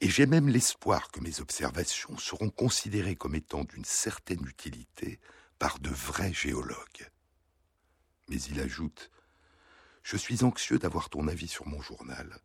[0.00, 5.18] et j'ai même l'espoir que mes observations seront considérées comme étant d'une certaine utilité
[5.58, 7.10] par de vrais géologues.
[8.28, 9.10] Mais il ajoute
[10.02, 12.40] Je suis anxieux d'avoir ton avis sur mon journal,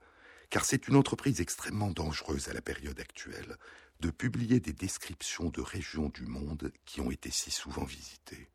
[0.50, 3.58] car c'est une entreprise extrêmement dangereuse à la période actuelle
[4.00, 8.50] de publier des descriptions de régions du monde qui ont été si souvent visitées.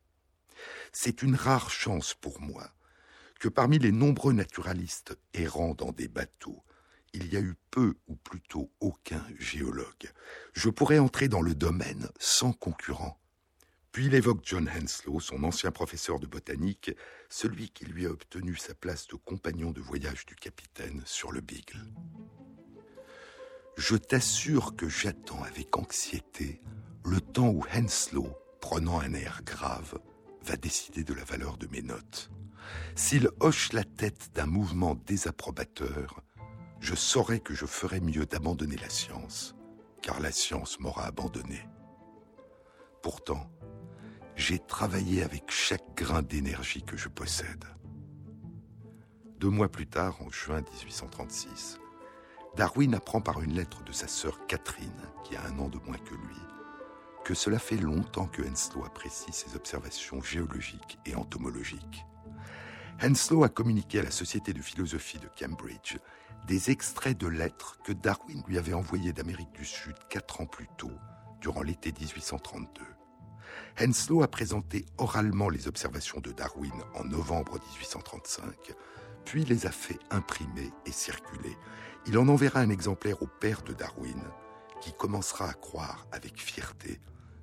[0.91, 2.71] C'est une rare chance pour moi
[3.39, 6.63] que parmi les nombreux naturalistes errant dans des bateaux,
[7.13, 10.11] il y a eu peu ou plutôt aucun géologue.
[10.53, 13.19] Je pourrais entrer dans le domaine sans concurrent.
[13.91, 16.91] Puis il évoque John Henslow, son ancien professeur de botanique,
[17.29, 21.41] celui qui lui a obtenu sa place de compagnon de voyage du capitaine sur le
[21.41, 21.85] Beagle.
[23.77, 26.61] Je t'assure que j'attends avec anxiété
[27.05, 28.29] le temps où Henslow,
[28.61, 29.99] prenant un air grave,
[30.43, 32.29] va décider de la valeur de mes notes.
[32.95, 36.21] S'il hoche la tête d'un mouvement désapprobateur,
[36.79, 39.55] je saurais que je ferais mieux d'abandonner la science,
[40.01, 41.67] car la science m'aura abandonné.
[43.01, 43.49] Pourtant,
[44.35, 47.65] j'ai travaillé avec chaque grain d'énergie que je possède.
[49.39, 51.79] Deux mois plus tard, en juin 1836,
[52.55, 54.89] Darwin apprend par une lettre de sa sœur Catherine,
[55.23, 56.35] qui a un an de moins que lui,
[57.23, 62.05] que cela fait longtemps que Henslow apprécie ses observations géologiques et entomologiques.
[63.01, 65.97] Henslow a communiqué à la Société de philosophie de Cambridge
[66.47, 70.67] des extraits de lettres que Darwin lui avait envoyées d'Amérique du Sud quatre ans plus
[70.77, 70.91] tôt,
[71.41, 72.83] durant l'été 1832.
[73.79, 78.73] Henslow a présenté oralement les observations de Darwin en novembre 1835,
[79.25, 81.55] puis les a fait imprimer et circuler.
[82.07, 84.21] Il en enverra un exemplaire au père de Darwin,
[84.81, 86.99] qui commencera à croire avec fierté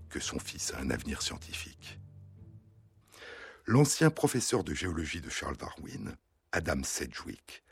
[0.09, 1.99] que son fils a un avenir scientifique.
[3.67, 6.17] L'ancien professeur de géologie de Charles Darwin,
[6.53, 7.65] Adam Sedgwick,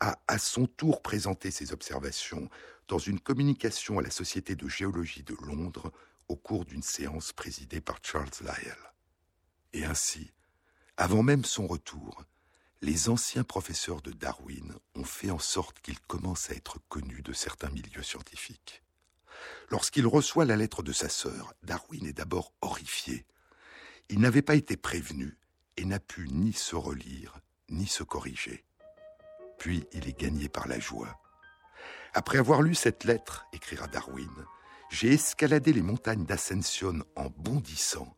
[0.00, 2.48] a à son tour présenté ses observations
[2.88, 5.92] dans une communication à la Société de géologie de Londres
[6.28, 8.78] au cours d'une séance présidée par Charles Lyell.
[9.72, 10.32] Et ainsi,
[10.96, 12.24] avant même son retour,
[12.82, 17.32] les anciens professeurs de Darwin ont fait en sorte qu'il commence à être connu de
[17.32, 18.82] certains milieux scientifiques.
[19.70, 23.26] Lorsqu'il reçoit la lettre de sa sœur, Darwin est d'abord horrifié.
[24.08, 25.38] Il n'avait pas été prévenu
[25.76, 27.38] et n'a pu ni se relire
[27.70, 28.64] ni se corriger.
[29.60, 31.20] Puis il est gagné par la joie.
[32.14, 34.32] Après avoir lu cette lettre, écrira Darwin,
[34.90, 38.16] j'ai escaladé les montagnes d'Ascension en bondissant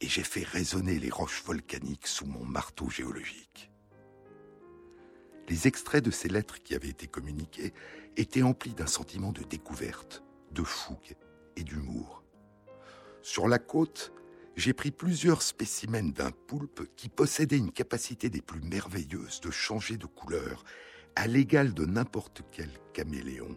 [0.00, 3.70] et j'ai fait résonner les roches volcaniques sous mon marteau géologique.
[5.50, 7.74] Les extraits de ces lettres qui avaient été communiquées
[8.16, 11.16] étaient emplis d'un sentiment de découverte, de fougue
[11.56, 12.22] et d'humour.
[13.20, 14.14] Sur la côte,
[14.58, 19.96] j'ai pris plusieurs spécimens d'un poulpe qui possédait une capacité des plus merveilleuses de changer
[19.96, 20.64] de couleur,
[21.14, 23.56] à l'égal de n'importe quel caméléon,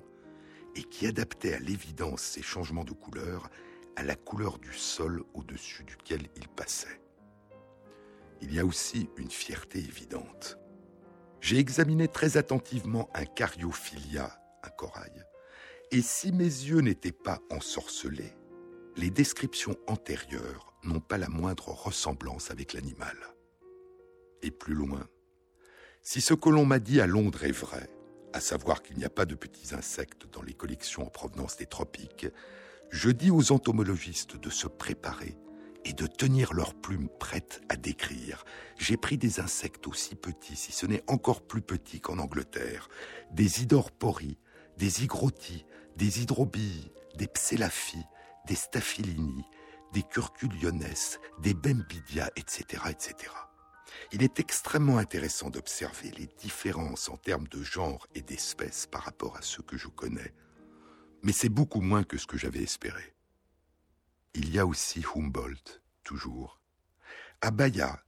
[0.75, 3.49] et qui adaptait à l'évidence ces changements de couleur
[3.95, 7.01] à la couleur du sol au-dessus duquel il passait.
[8.41, 10.59] Il y a aussi une fierté évidente.
[11.41, 15.25] J'ai examiné très attentivement un cariophilia, un corail,
[15.89, 18.35] et si mes yeux n'étaient pas ensorcelés,
[18.97, 23.17] les descriptions antérieures n'ont pas la moindre ressemblance avec l'animal.
[24.41, 25.07] Et plus loin,
[26.01, 27.89] si ce que l'on m'a dit à Londres est vrai,
[28.33, 31.65] à savoir qu'il n'y a pas de petits insectes dans les collections en provenance des
[31.65, 32.27] tropiques,
[32.89, 35.37] je dis aux entomologistes de se préparer
[35.85, 38.43] et de tenir leurs plumes prêtes à décrire.
[38.77, 42.89] J'ai pris des insectes aussi petits, si ce n'est encore plus petits qu'en Angleterre,
[43.31, 44.37] des idorpories,
[44.77, 45.65] des hygrotis,
[45.95, 48.05] des hydrobilles, des psélaphies,
[48.47, 49.43] des staphylini,
[49.93, 50.83] des curculiones,
[51.39, 53.31] des bembidia, etc., etc.
[54.11, 59.37] Il est extrêmement intéressant d'observer les différences en termes de genre et d'espèces par rapport
[59.37, 60.33] à ceux que je connais,
[61.23, 63.15] mais c'est beaucoup moins que ce que j'avais espéré.
[64.33, 66.61] Il y a aussi Humboldt, toujours.
[67.41, 68.03] À Bahia,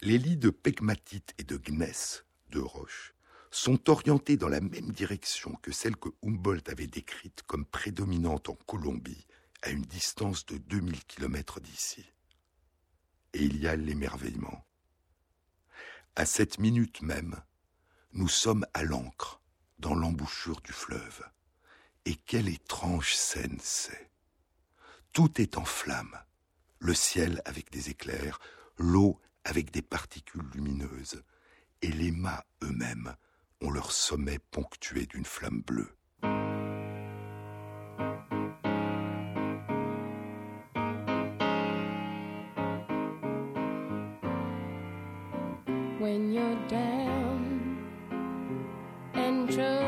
[0.00, 3.14] Les lits de pegmatite et de gneiss, de roches,
[3.50, 8.54] sont orientés dans la même direction que celle que Humboldt avait décrite comme prédominante en
[8.54, 9.26] Colombie,
[9.62, 12.04] à une distance de 2000 km d'ici.
[13.32, 14.64] Et il y a l'émerveillement.
[16.16, 17.40] À cette minute même,
[18.12, 19.40] nous sommes à l'ancre,
[19.78, 21.22] dans l'embouchure du fleuve.
[22.04, 24.10] Et quelle étrange scène c'est.
[25.12, 26.18] Tout est en flammes,
[26.78, 28.40] le ciel avec des éclairs,
[28.76, 31.22] l'eau avec des particules lumineuses,
[31.82, 33.14] et les mâts eux-mêmes
[33.60, 35.94] ont leur sommet ponctué d'une flamme bleue.
[46.08, 47.76] When you're down
[49.12, 49.87] and troubled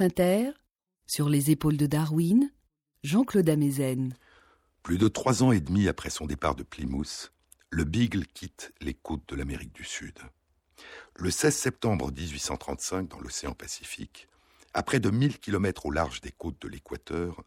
[0.00, 0.50] Inter,
[1.06, 2.50] sur les épaules de Darwin,
[3.02, 4.14] Jean-Claude Amezen.
[4.82, 7.32] Plus de trois ans et demi après son départ de Plymouth,
[7.70, 10.18] le Beagle quitte les côtes de l'Amérique du Sud.
[11.16, 14.28] Le 16 septembre 1835, dans l'océan Pacifique,
[14.74, 17.42] à près de 1000 kilomètres au large des côtes de l'Équateur,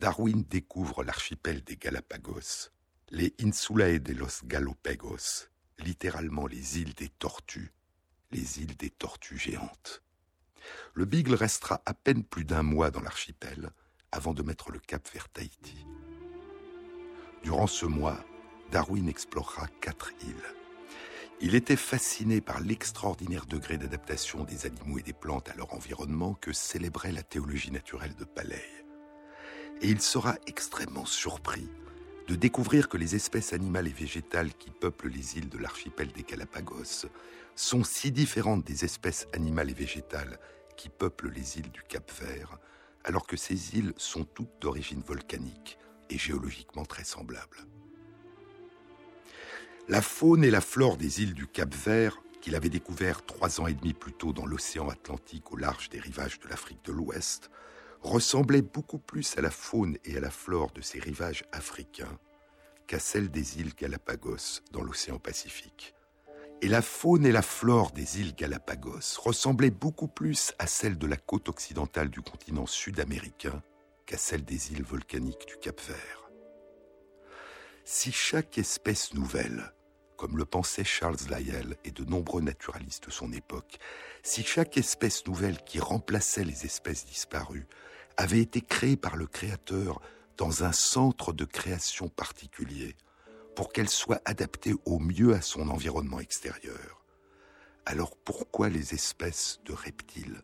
[0.00, 2.70] Darwin découvre l'archipel des Galapagos,
[3.10, 7.72] les Insulae de los Galopagos, littéralement les îles des tortues,
[8.30, 10.02] les îles des tortues géantes.
[10.94, 13.70] Le Beagle restera à peine plus d'un mois dans l'archipel
[14.10, 15.86] avant de mettre le cap vers Tahiti.
[17.42, 18.24] Durant ce mois,
[18.70, 20.54] Darwin explorera quatre îles.
[21.40, 26.34] Il était fasciné par l'extraordinaire degré d'adaptation des animaux et des plantes à leur environnement
[26.34, 28.64] que célébrait la théologie naturelle de Paley.
[29.80, 31.68] Et il sera extrêmement surpris
[32.28, 36.22] de découvrir que les espèces animales et végétales qui peuplent les îles de l'archipel des
[36.22, 37.06] Galapagos
[37.54, 40.38] sont si différentes des espèces animales et végétales
[40.76, 42.58] qui peuplent les îles du Cap Vert,
[43.04, 45.78] alors que ces îles sont toutes d'origine volcanique
[46.10, 47.66] et géologiquement très semblables.
[49.88, 53.68] La faune et la flore des îles du Cap Vert qu'il avait découvert trois ans
[53.68, 57.50] et demi plus tôt dans l'océan Atlantique au large des rivages de l'Afrique de l'Ouest,
[58.02, 62.18] ressemblait beaucoup plus à la faune et à la flore de ces rivages africains
[62.88, 65.94] qu'à celle des îles Galapagos dans l'océan Pacifique.
[66.64, 71.08] Et la faune et la flore des îles Galapagos ressemblaient beaucoup plus à celle de
[71.08, 73.64] la côte occidentale du continent sud-américain
[74.06, 76.30] qu'à celle des îles volcaniques du Cap Vert.
[77.84, 79.72] Si chaque espèce nouvelle,
[80.16, 83.80] comme le pensait Charles Lyell et de nombreux naturalistes de son époque,
[84.22, 87.66] si chaque espèce nouvelle qui remplaçait les espèces disparues
[88.16, 90.00] avait été créée par le Créateur
[90.36, 92.94] dans un centre de création particulier,
[93.54, 97.04] pour qu'elle soit adaptée au mieux à son environnement extérieur,
[97.84, 100.42] alors pourquoi les espèces de reptiles,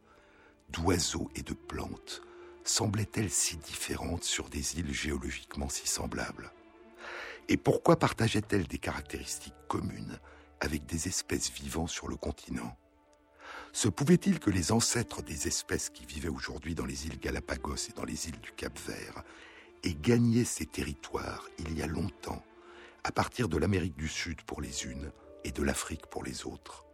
[0.70, 2.22] d'oiseaux et de plantes
[2.64, 6.52] semblaient-elles si différentes sur des îles géologiquement si semblables?
[7.48, 10.18] Et pourquoi partageaient-elles des caractéristiques communes
[10.60, 12.76] avec des espèces vivant sur le continent?
[13.72, 17.92] Se pouvait-il que les ancêtres des espèces qui vivaient aujourd'hui dans les îles Galapagos et
[17.92, 19.22] dans les îles du Cap-Vert
[19.84, 22.42] aient gagné ces territoires il y a longtemps,
[23.08, 25.10] à partir de l'Amérique du Sud pour les unes
[25.42, 26.84] et de l'Afrique pour les autres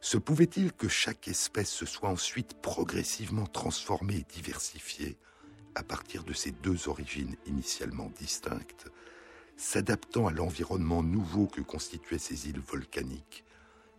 [0.00, 5.18] se pouvait-il que chaque espèce se soit ensuite progressivement transformée et diversifiée
[5.74, 8.86] à partir de ces deux origines initialement distinctes,
[9.56, 13.44] s'adaptant à l'environnement nouveau que constituaient ces îles volcaniques,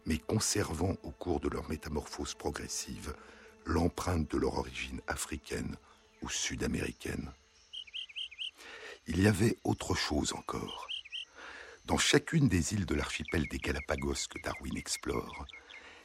[0.05, 3.13] mais conservant au cours de leur métamorphose progressive
[3.65, 5.75] l'empreinte de leur origine africaine
[6.21, 7.29] ou sud-américaine?
[9.07, 10.90] Il y avait autre chose encore.
[11.85, 15.45] Dans chacune des îles de l'archipel des Galapagos que Darwin explore,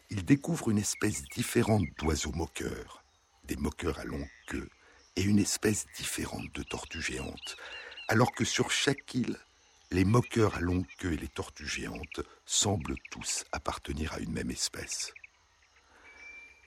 [0.09, 3.05] il découvre une espèce différente d'oiseaux moqueurs,
[3.45, 4.69] des moqueurs à longue queue,
[5.17, 7.57] et une espèce différente de tortues géantes,
[8.09, 9.37] alors que sur chaque île,
[9.91, 14.51] les moqueurs à longue queue et les tortues géantes semblent tous appartenir à une même
[14.51, 15.13] espèce.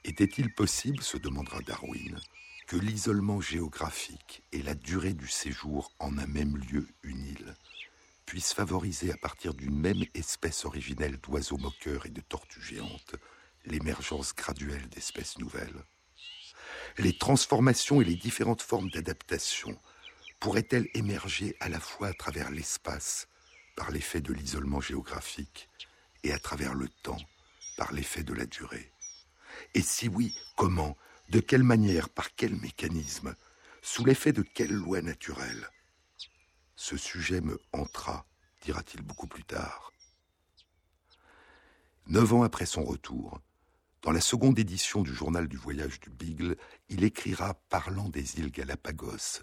[0.04, 2.20] Était-il possible, se demandera Darwin,
[2.68, 7.56] que l'isolement géographique et la durée du séjour en un même lieu, une île,
[8.30, 13.16] puissent favoriser à partir d'une même espèce originelle d'oiseaux moqueurs et de tortues géantes
[13.66, 15.84] l'émergence graduelle d'espèces nouvelles.
[17.00, 19.76] Les transformations et les différentes formes d'adaptation
[20.40, 23.28] pourraient-elles émerger à la fois à travers l'espace,
[23.76, 25.68] par l'effet de l'isolement géographique,
[26.24, 27.22] et à travers le temps,
[27.78, 28.92] par l'effet de la durée?
[29.74, 30.96] Et si oui, comment
[31.30, 33.36] De quelle manière Par quel mécanisme
[33.82, 35.68] Sous l'effet de quelle loi naturelle
[36.82, 38.26] Ce sujet me entra,
[38.62, 39.92] dira-t-il beaucoup plus tard.
[42.08, 43.42] Neuf ans après son retour,
[44.02, 46.56] dans la seconde édition du journal du voyage du Beagle,
[46.88, 49.42] il écrira, parlant des îles Galapagos,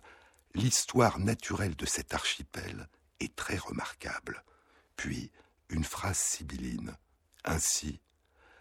[0.54, 2.88] L'histoire naturelle de cet archipel
[3.20, 4.42] est très remarquable.
[4.96, 5.30] Puis,
[5.68, 6.96] une phrase sibylline.
[7.44, 8.00] Ainsi,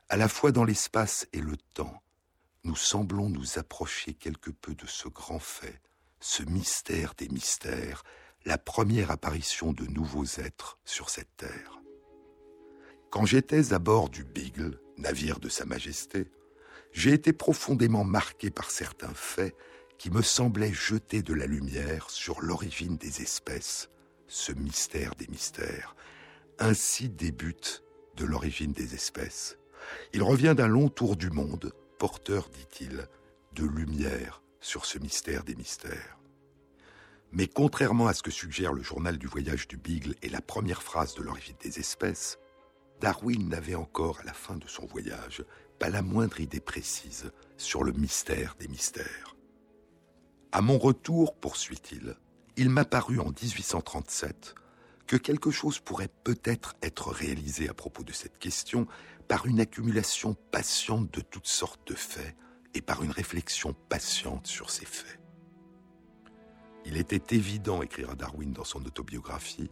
[0.09, 2.03] à la fois dans l'espace et le temps,
[2.65, 5.81] nous semblons nous approcher quelque peu de ce grand fait,
[6.19, 8.03] ce mystère des mystères,
[8.45, 11.81] la première apparition de nouveaux êtres sur cette terre.
[13.09, 16.27] Quand j'étais à bord du Beagle, navire de Sa Majesté,
[16.91, 19.55] j'ai été profondément marqué par certains faits
[19.97, 23.89] qui me semblaient jeter de la lumière sur l'origine des espèces,
[24.27, 25.95] ce mystère des mystères.
[26.59, 27.83] Ainsi débute
[28.15, 29.57] de l'origine des espèces.
[30.13, 33.07] Il revient d'un long tour du monde, porteur, dit-il,
[33.53, 36.17] de lumière sur ce mystère des mystères.
[37.35, 40.81] Mais contrairement à ce que suggère le journal du voyage du Beagle et la première
[40.81, 42.39] phrase de l'origine des espèces,
[43.01, 45.43] Darwin n'avait encore, à la fin de son voyage,
[45.77, 49.35] pas la moindre idée précise sur le mystère des mystères.
[50.53, 52.15] À mon retour, poursuit-il,
[52.55, 54.55] il m'a paru en 1837
[55.05, 58.87] que quelque chose pourrait peut-être être réalisé à propos de cette question
[59.27, 62.33] par une accumulation patiente de toutes sortes de faits
[62.73, 65.19] et par une réflexion patiente sur ces faits.
[66.85, 69.69] Il était évident, écrira Darwin dans son autobiographie,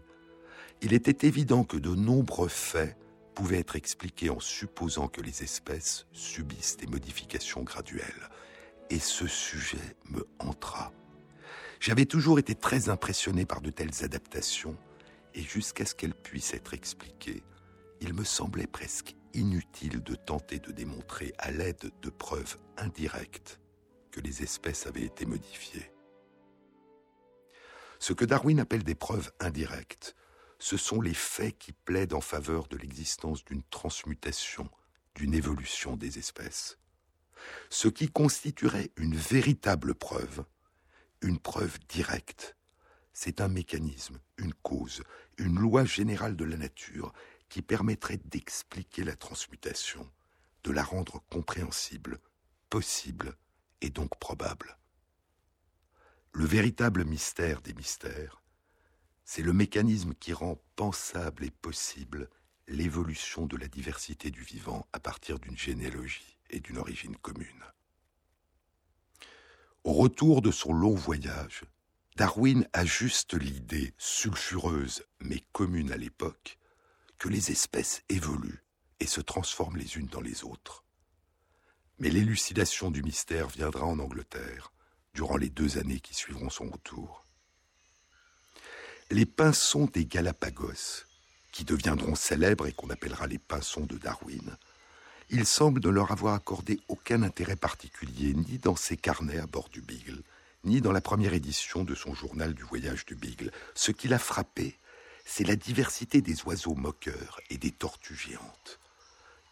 [0.82, 2.97] il était évident que de nombreux faits
[3.36, 8.30] pouvait être expliqué en supposant que les espèces subissent des modifications graduelles.
[8.89, 10.91] Et ce sujet me entra.
[11.80, 14.78] J'avais toujours été très impressionné par de telles adaptations,
[15.34, 17.43] et jusqu'à ce qu'elles puissent être expliquées,
[18.01, 23.59] il me semblait presque inutile de tenter de démontrer à l'aide de preuves indirectes
[24.11, 25.93] que les espèces avaient été modifiées.
[28.04, 30.14] Ce que Darwin appelle des preuves indirectes
[30.60, 34.70] ce sont les faits qui plaident en faveur de l'existence d'une transmutation,
[35.16, 36.78] d'une évolution des espèces.
[37.70, 40.43] Ce qui constituerait une véritable preuve,
[41.22, 42.58] une preuve directe,
[43.14, 45.01] c'est un mécanisme, une cause,
[45.38, 47.14] une loi générale de la nature
[47.47, 50.12] qui permettrait d'expliquer la transmutation,
[50.66, 52.20] de la rendre compréhensible,
[52.70, 53.38] possible
[53.80, 54.78] et donc probable.
[56.36, 58.42] Le véritable mystère des mystères,
[59.24, 62.28] c'est le mécanisme qui rend pensable et possible
[62.68, 67.64] l'évolution de la diversité du vivant à partir d'une généalogie et d'une origine commune.
[69.84, 71.66] Au retour de son long voyage,
[72.16, 76.58] Darwin ajuste l'idée sulfureuse mais commune à l'époque
[77.20, 78.64] que les espèces évoluent
[79.00, 80.84] et se transforment les unes dans les autres.
[82.00, 84.72] Mais l'élucidation du mystère viendra en Angleterre
[85.14, 87.26] durant les deux années qui suivront son retour.
[89.11, 91.05] Les pinsons des Galapagos,
[91.51, 94.57] qui deviendront célèbres et qu'on appellera les pinsons de Darwin,
[95.30, 99.70] il semble ne leur avoir accordé aucun intérêt particulier ni dans ses carnets à bord
[99.70, 100.22] du Beagle,
[100.64, 103.51] ni dans la première édition de son journal du voyage du Beagle.
[103.76, 104.78] Ce qui l'a frappé,
[105.26, 108.80] c'est la diversité des oiseaux moqueurs et des tortues géantes.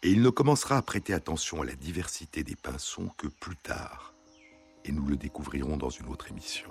[0.02, 4.11] Et il ne commencera à prêter attention à la diversité des pinsons que plus tard.
[4.84, 6.70] Et nous le découvrirons dans une autre émission.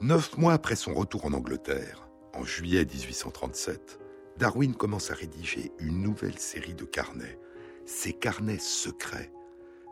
[0.00, 4.00] Neuf mois après son retour en Angleterre, en juillet 1837,
[4.36, 7.38] Darwin commence à rédiger une nouvelle série de carnets,
[7.86, 9.30] ses carnets secrets,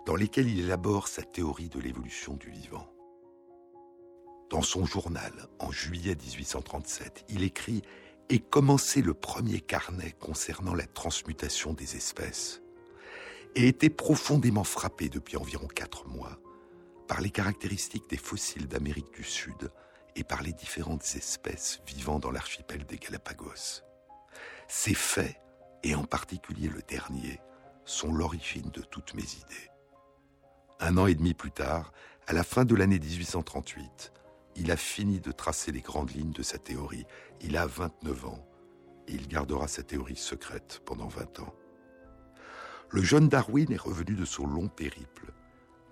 [0.07, 2.89] dans lesquels il élabore sa théorie de l'évolution du vivant.
[4.51, 7.83] Dans son journal, en juillet 1837, il écrit
[8.29, 12.62] Et commencé le premier carnet concernant la transmutation des espèces,
[13.55, 16.39] et était profondément frappé depuis environ quatre mois
[17.09, 19.71] par les caractéristiques des fossiles d'Amérique du Sud
[20.17, 23.83] et par les différentes espèces vivant dans l'archipel des Galapagos.
[24.69, 25.37] Ces faits,
[25.83, 27.41] et en particulier le dernier,
[27.85, 29.71] sont l'origine de toutes mes idées.
[30.81, 31.93] Un an et demi plus tard,
[32.27, 34.13] à la fin de l'année 1838,
[34.57, 37.07] il a fini de tracer les grandes lignes de sa théorie.
[37.41, 38.47] Il a 29 ans
[39.09, 41.55] et il gardera sa théorie secrète pendant 20 ans.
[42.93, 45.33] Le jeune Darwin est revenu de son long périple,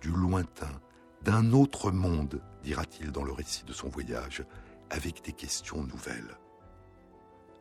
[0.03, 0.83] du lointain,
[1.23, 4.45] d'un autre monde, dira-t-il dans le récit de son voyage,
[4.91, 6.37] avec des questions nouvelles.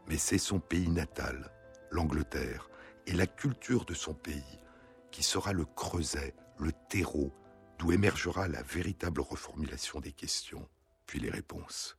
[0.09, 1.53] Mais c'est son pays natal,
[1.89, 2.69] l'Angleterre,
[3.07, 4.59] et la culture de son pays
[5.09, 7.33] qui sera le creuset, le terreau,
[7.77, 10.67] d'où émergera la véritable reformulation des questions,
[11.05, 11.97] puis les réponses.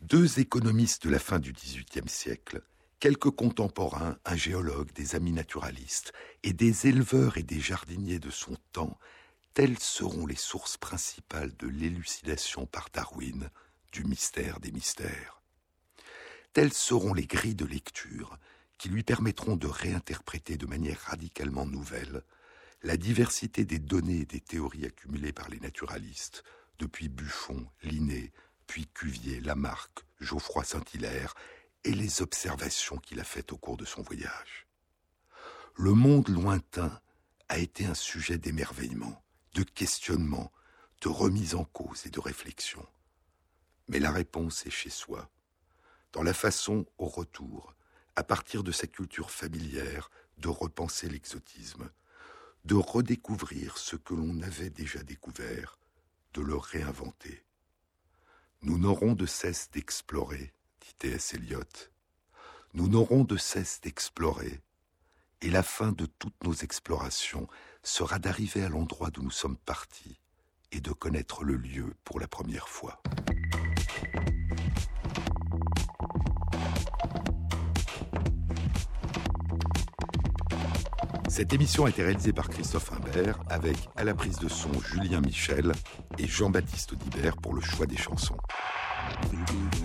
[0.00, 2.62] Deux économistes de la fin du XVIIIe siècle,
[3.00, 8.56] quelques contemporains, un géologue, des amis naturalistes, et des éleveurs et des jardiniers de son
[8.72, 8.98] temps,
[9.54, 13.50] telles seront les sources principales de l'élucidation par Darwin
[13.92, 15.40] du mystère des mystères.
[16.52, 18.38] Telles seront les grilles de lecture
[18.78, 22.22] qui lui permettront de réinterpréter de manière radicalement nouvelle
[22.82, 26.44] la diversité des données et des théories accumulées par les naturalistes,
[26.78, 28.32] depuis Buffon, Linné,
[28.68, 31.34] puis Cuvier, Lamarck, Geoffroy Saint-Hilaire,
[31.84, 34.66] et les observations qu'il a faites au cours de son voyage.
[35.74, 37.00] Le monde lointain
[37.48, 39.22] a été un sujet d'émerveillement,
[39.54, 40.52] de questionnement,
[41.00, 42.84] de remise en cause et de réflexion.
[43.88, 45.30] Mais la réponse est chez soi,
[46.12, 47.74] dans la façon, au retour,
[48.16, 51.90] à partir de sa culture familière, de repenser l'exotisme,
[52.64, 55.78] de redécouvrir ce que l'on avait déjà découvert,
[56.34, 57.44] de le réinventer.
[58.62, 60.52] Nous n'aurons de cesse d'explorer,
[60.98, 61.34] T.S.
[61.34, 61.90] Eliot.
[62.74, 64.60] Nous n'aurons de cesse d'explorer,
[65.40, 67.48] et la fin de toutes nos explorations
[67.82, 70.18] sera d'arriver à l'endroit d'où nous sommes partis
[70.72, 73.00] et de connaître le lieu pour la première fois.
[81.28, 85.20] Cette émission a été réalisée par Christophe Imbert avec à la prise de son Julien
[85.20, 85.72] Michel
[86.18, 88.36] et Jean-Baptiste Audibert pour le choix des chansons.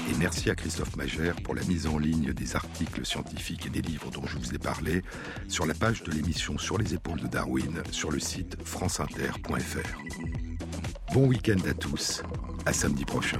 [0.09, 3.81] Et merci à Christophe Magère pour la mise en ligne des articles scientifiques et des
[3.81, 5.03] livres dont je vous ai parlé
[5.47, 11.13] sur la page de l'émission Sur les épaules de Darwin sur le site franceinter.fr.
[11.13, 12.23] Bon week-end à tous,
[12.65, 13.39] à samedi prochain.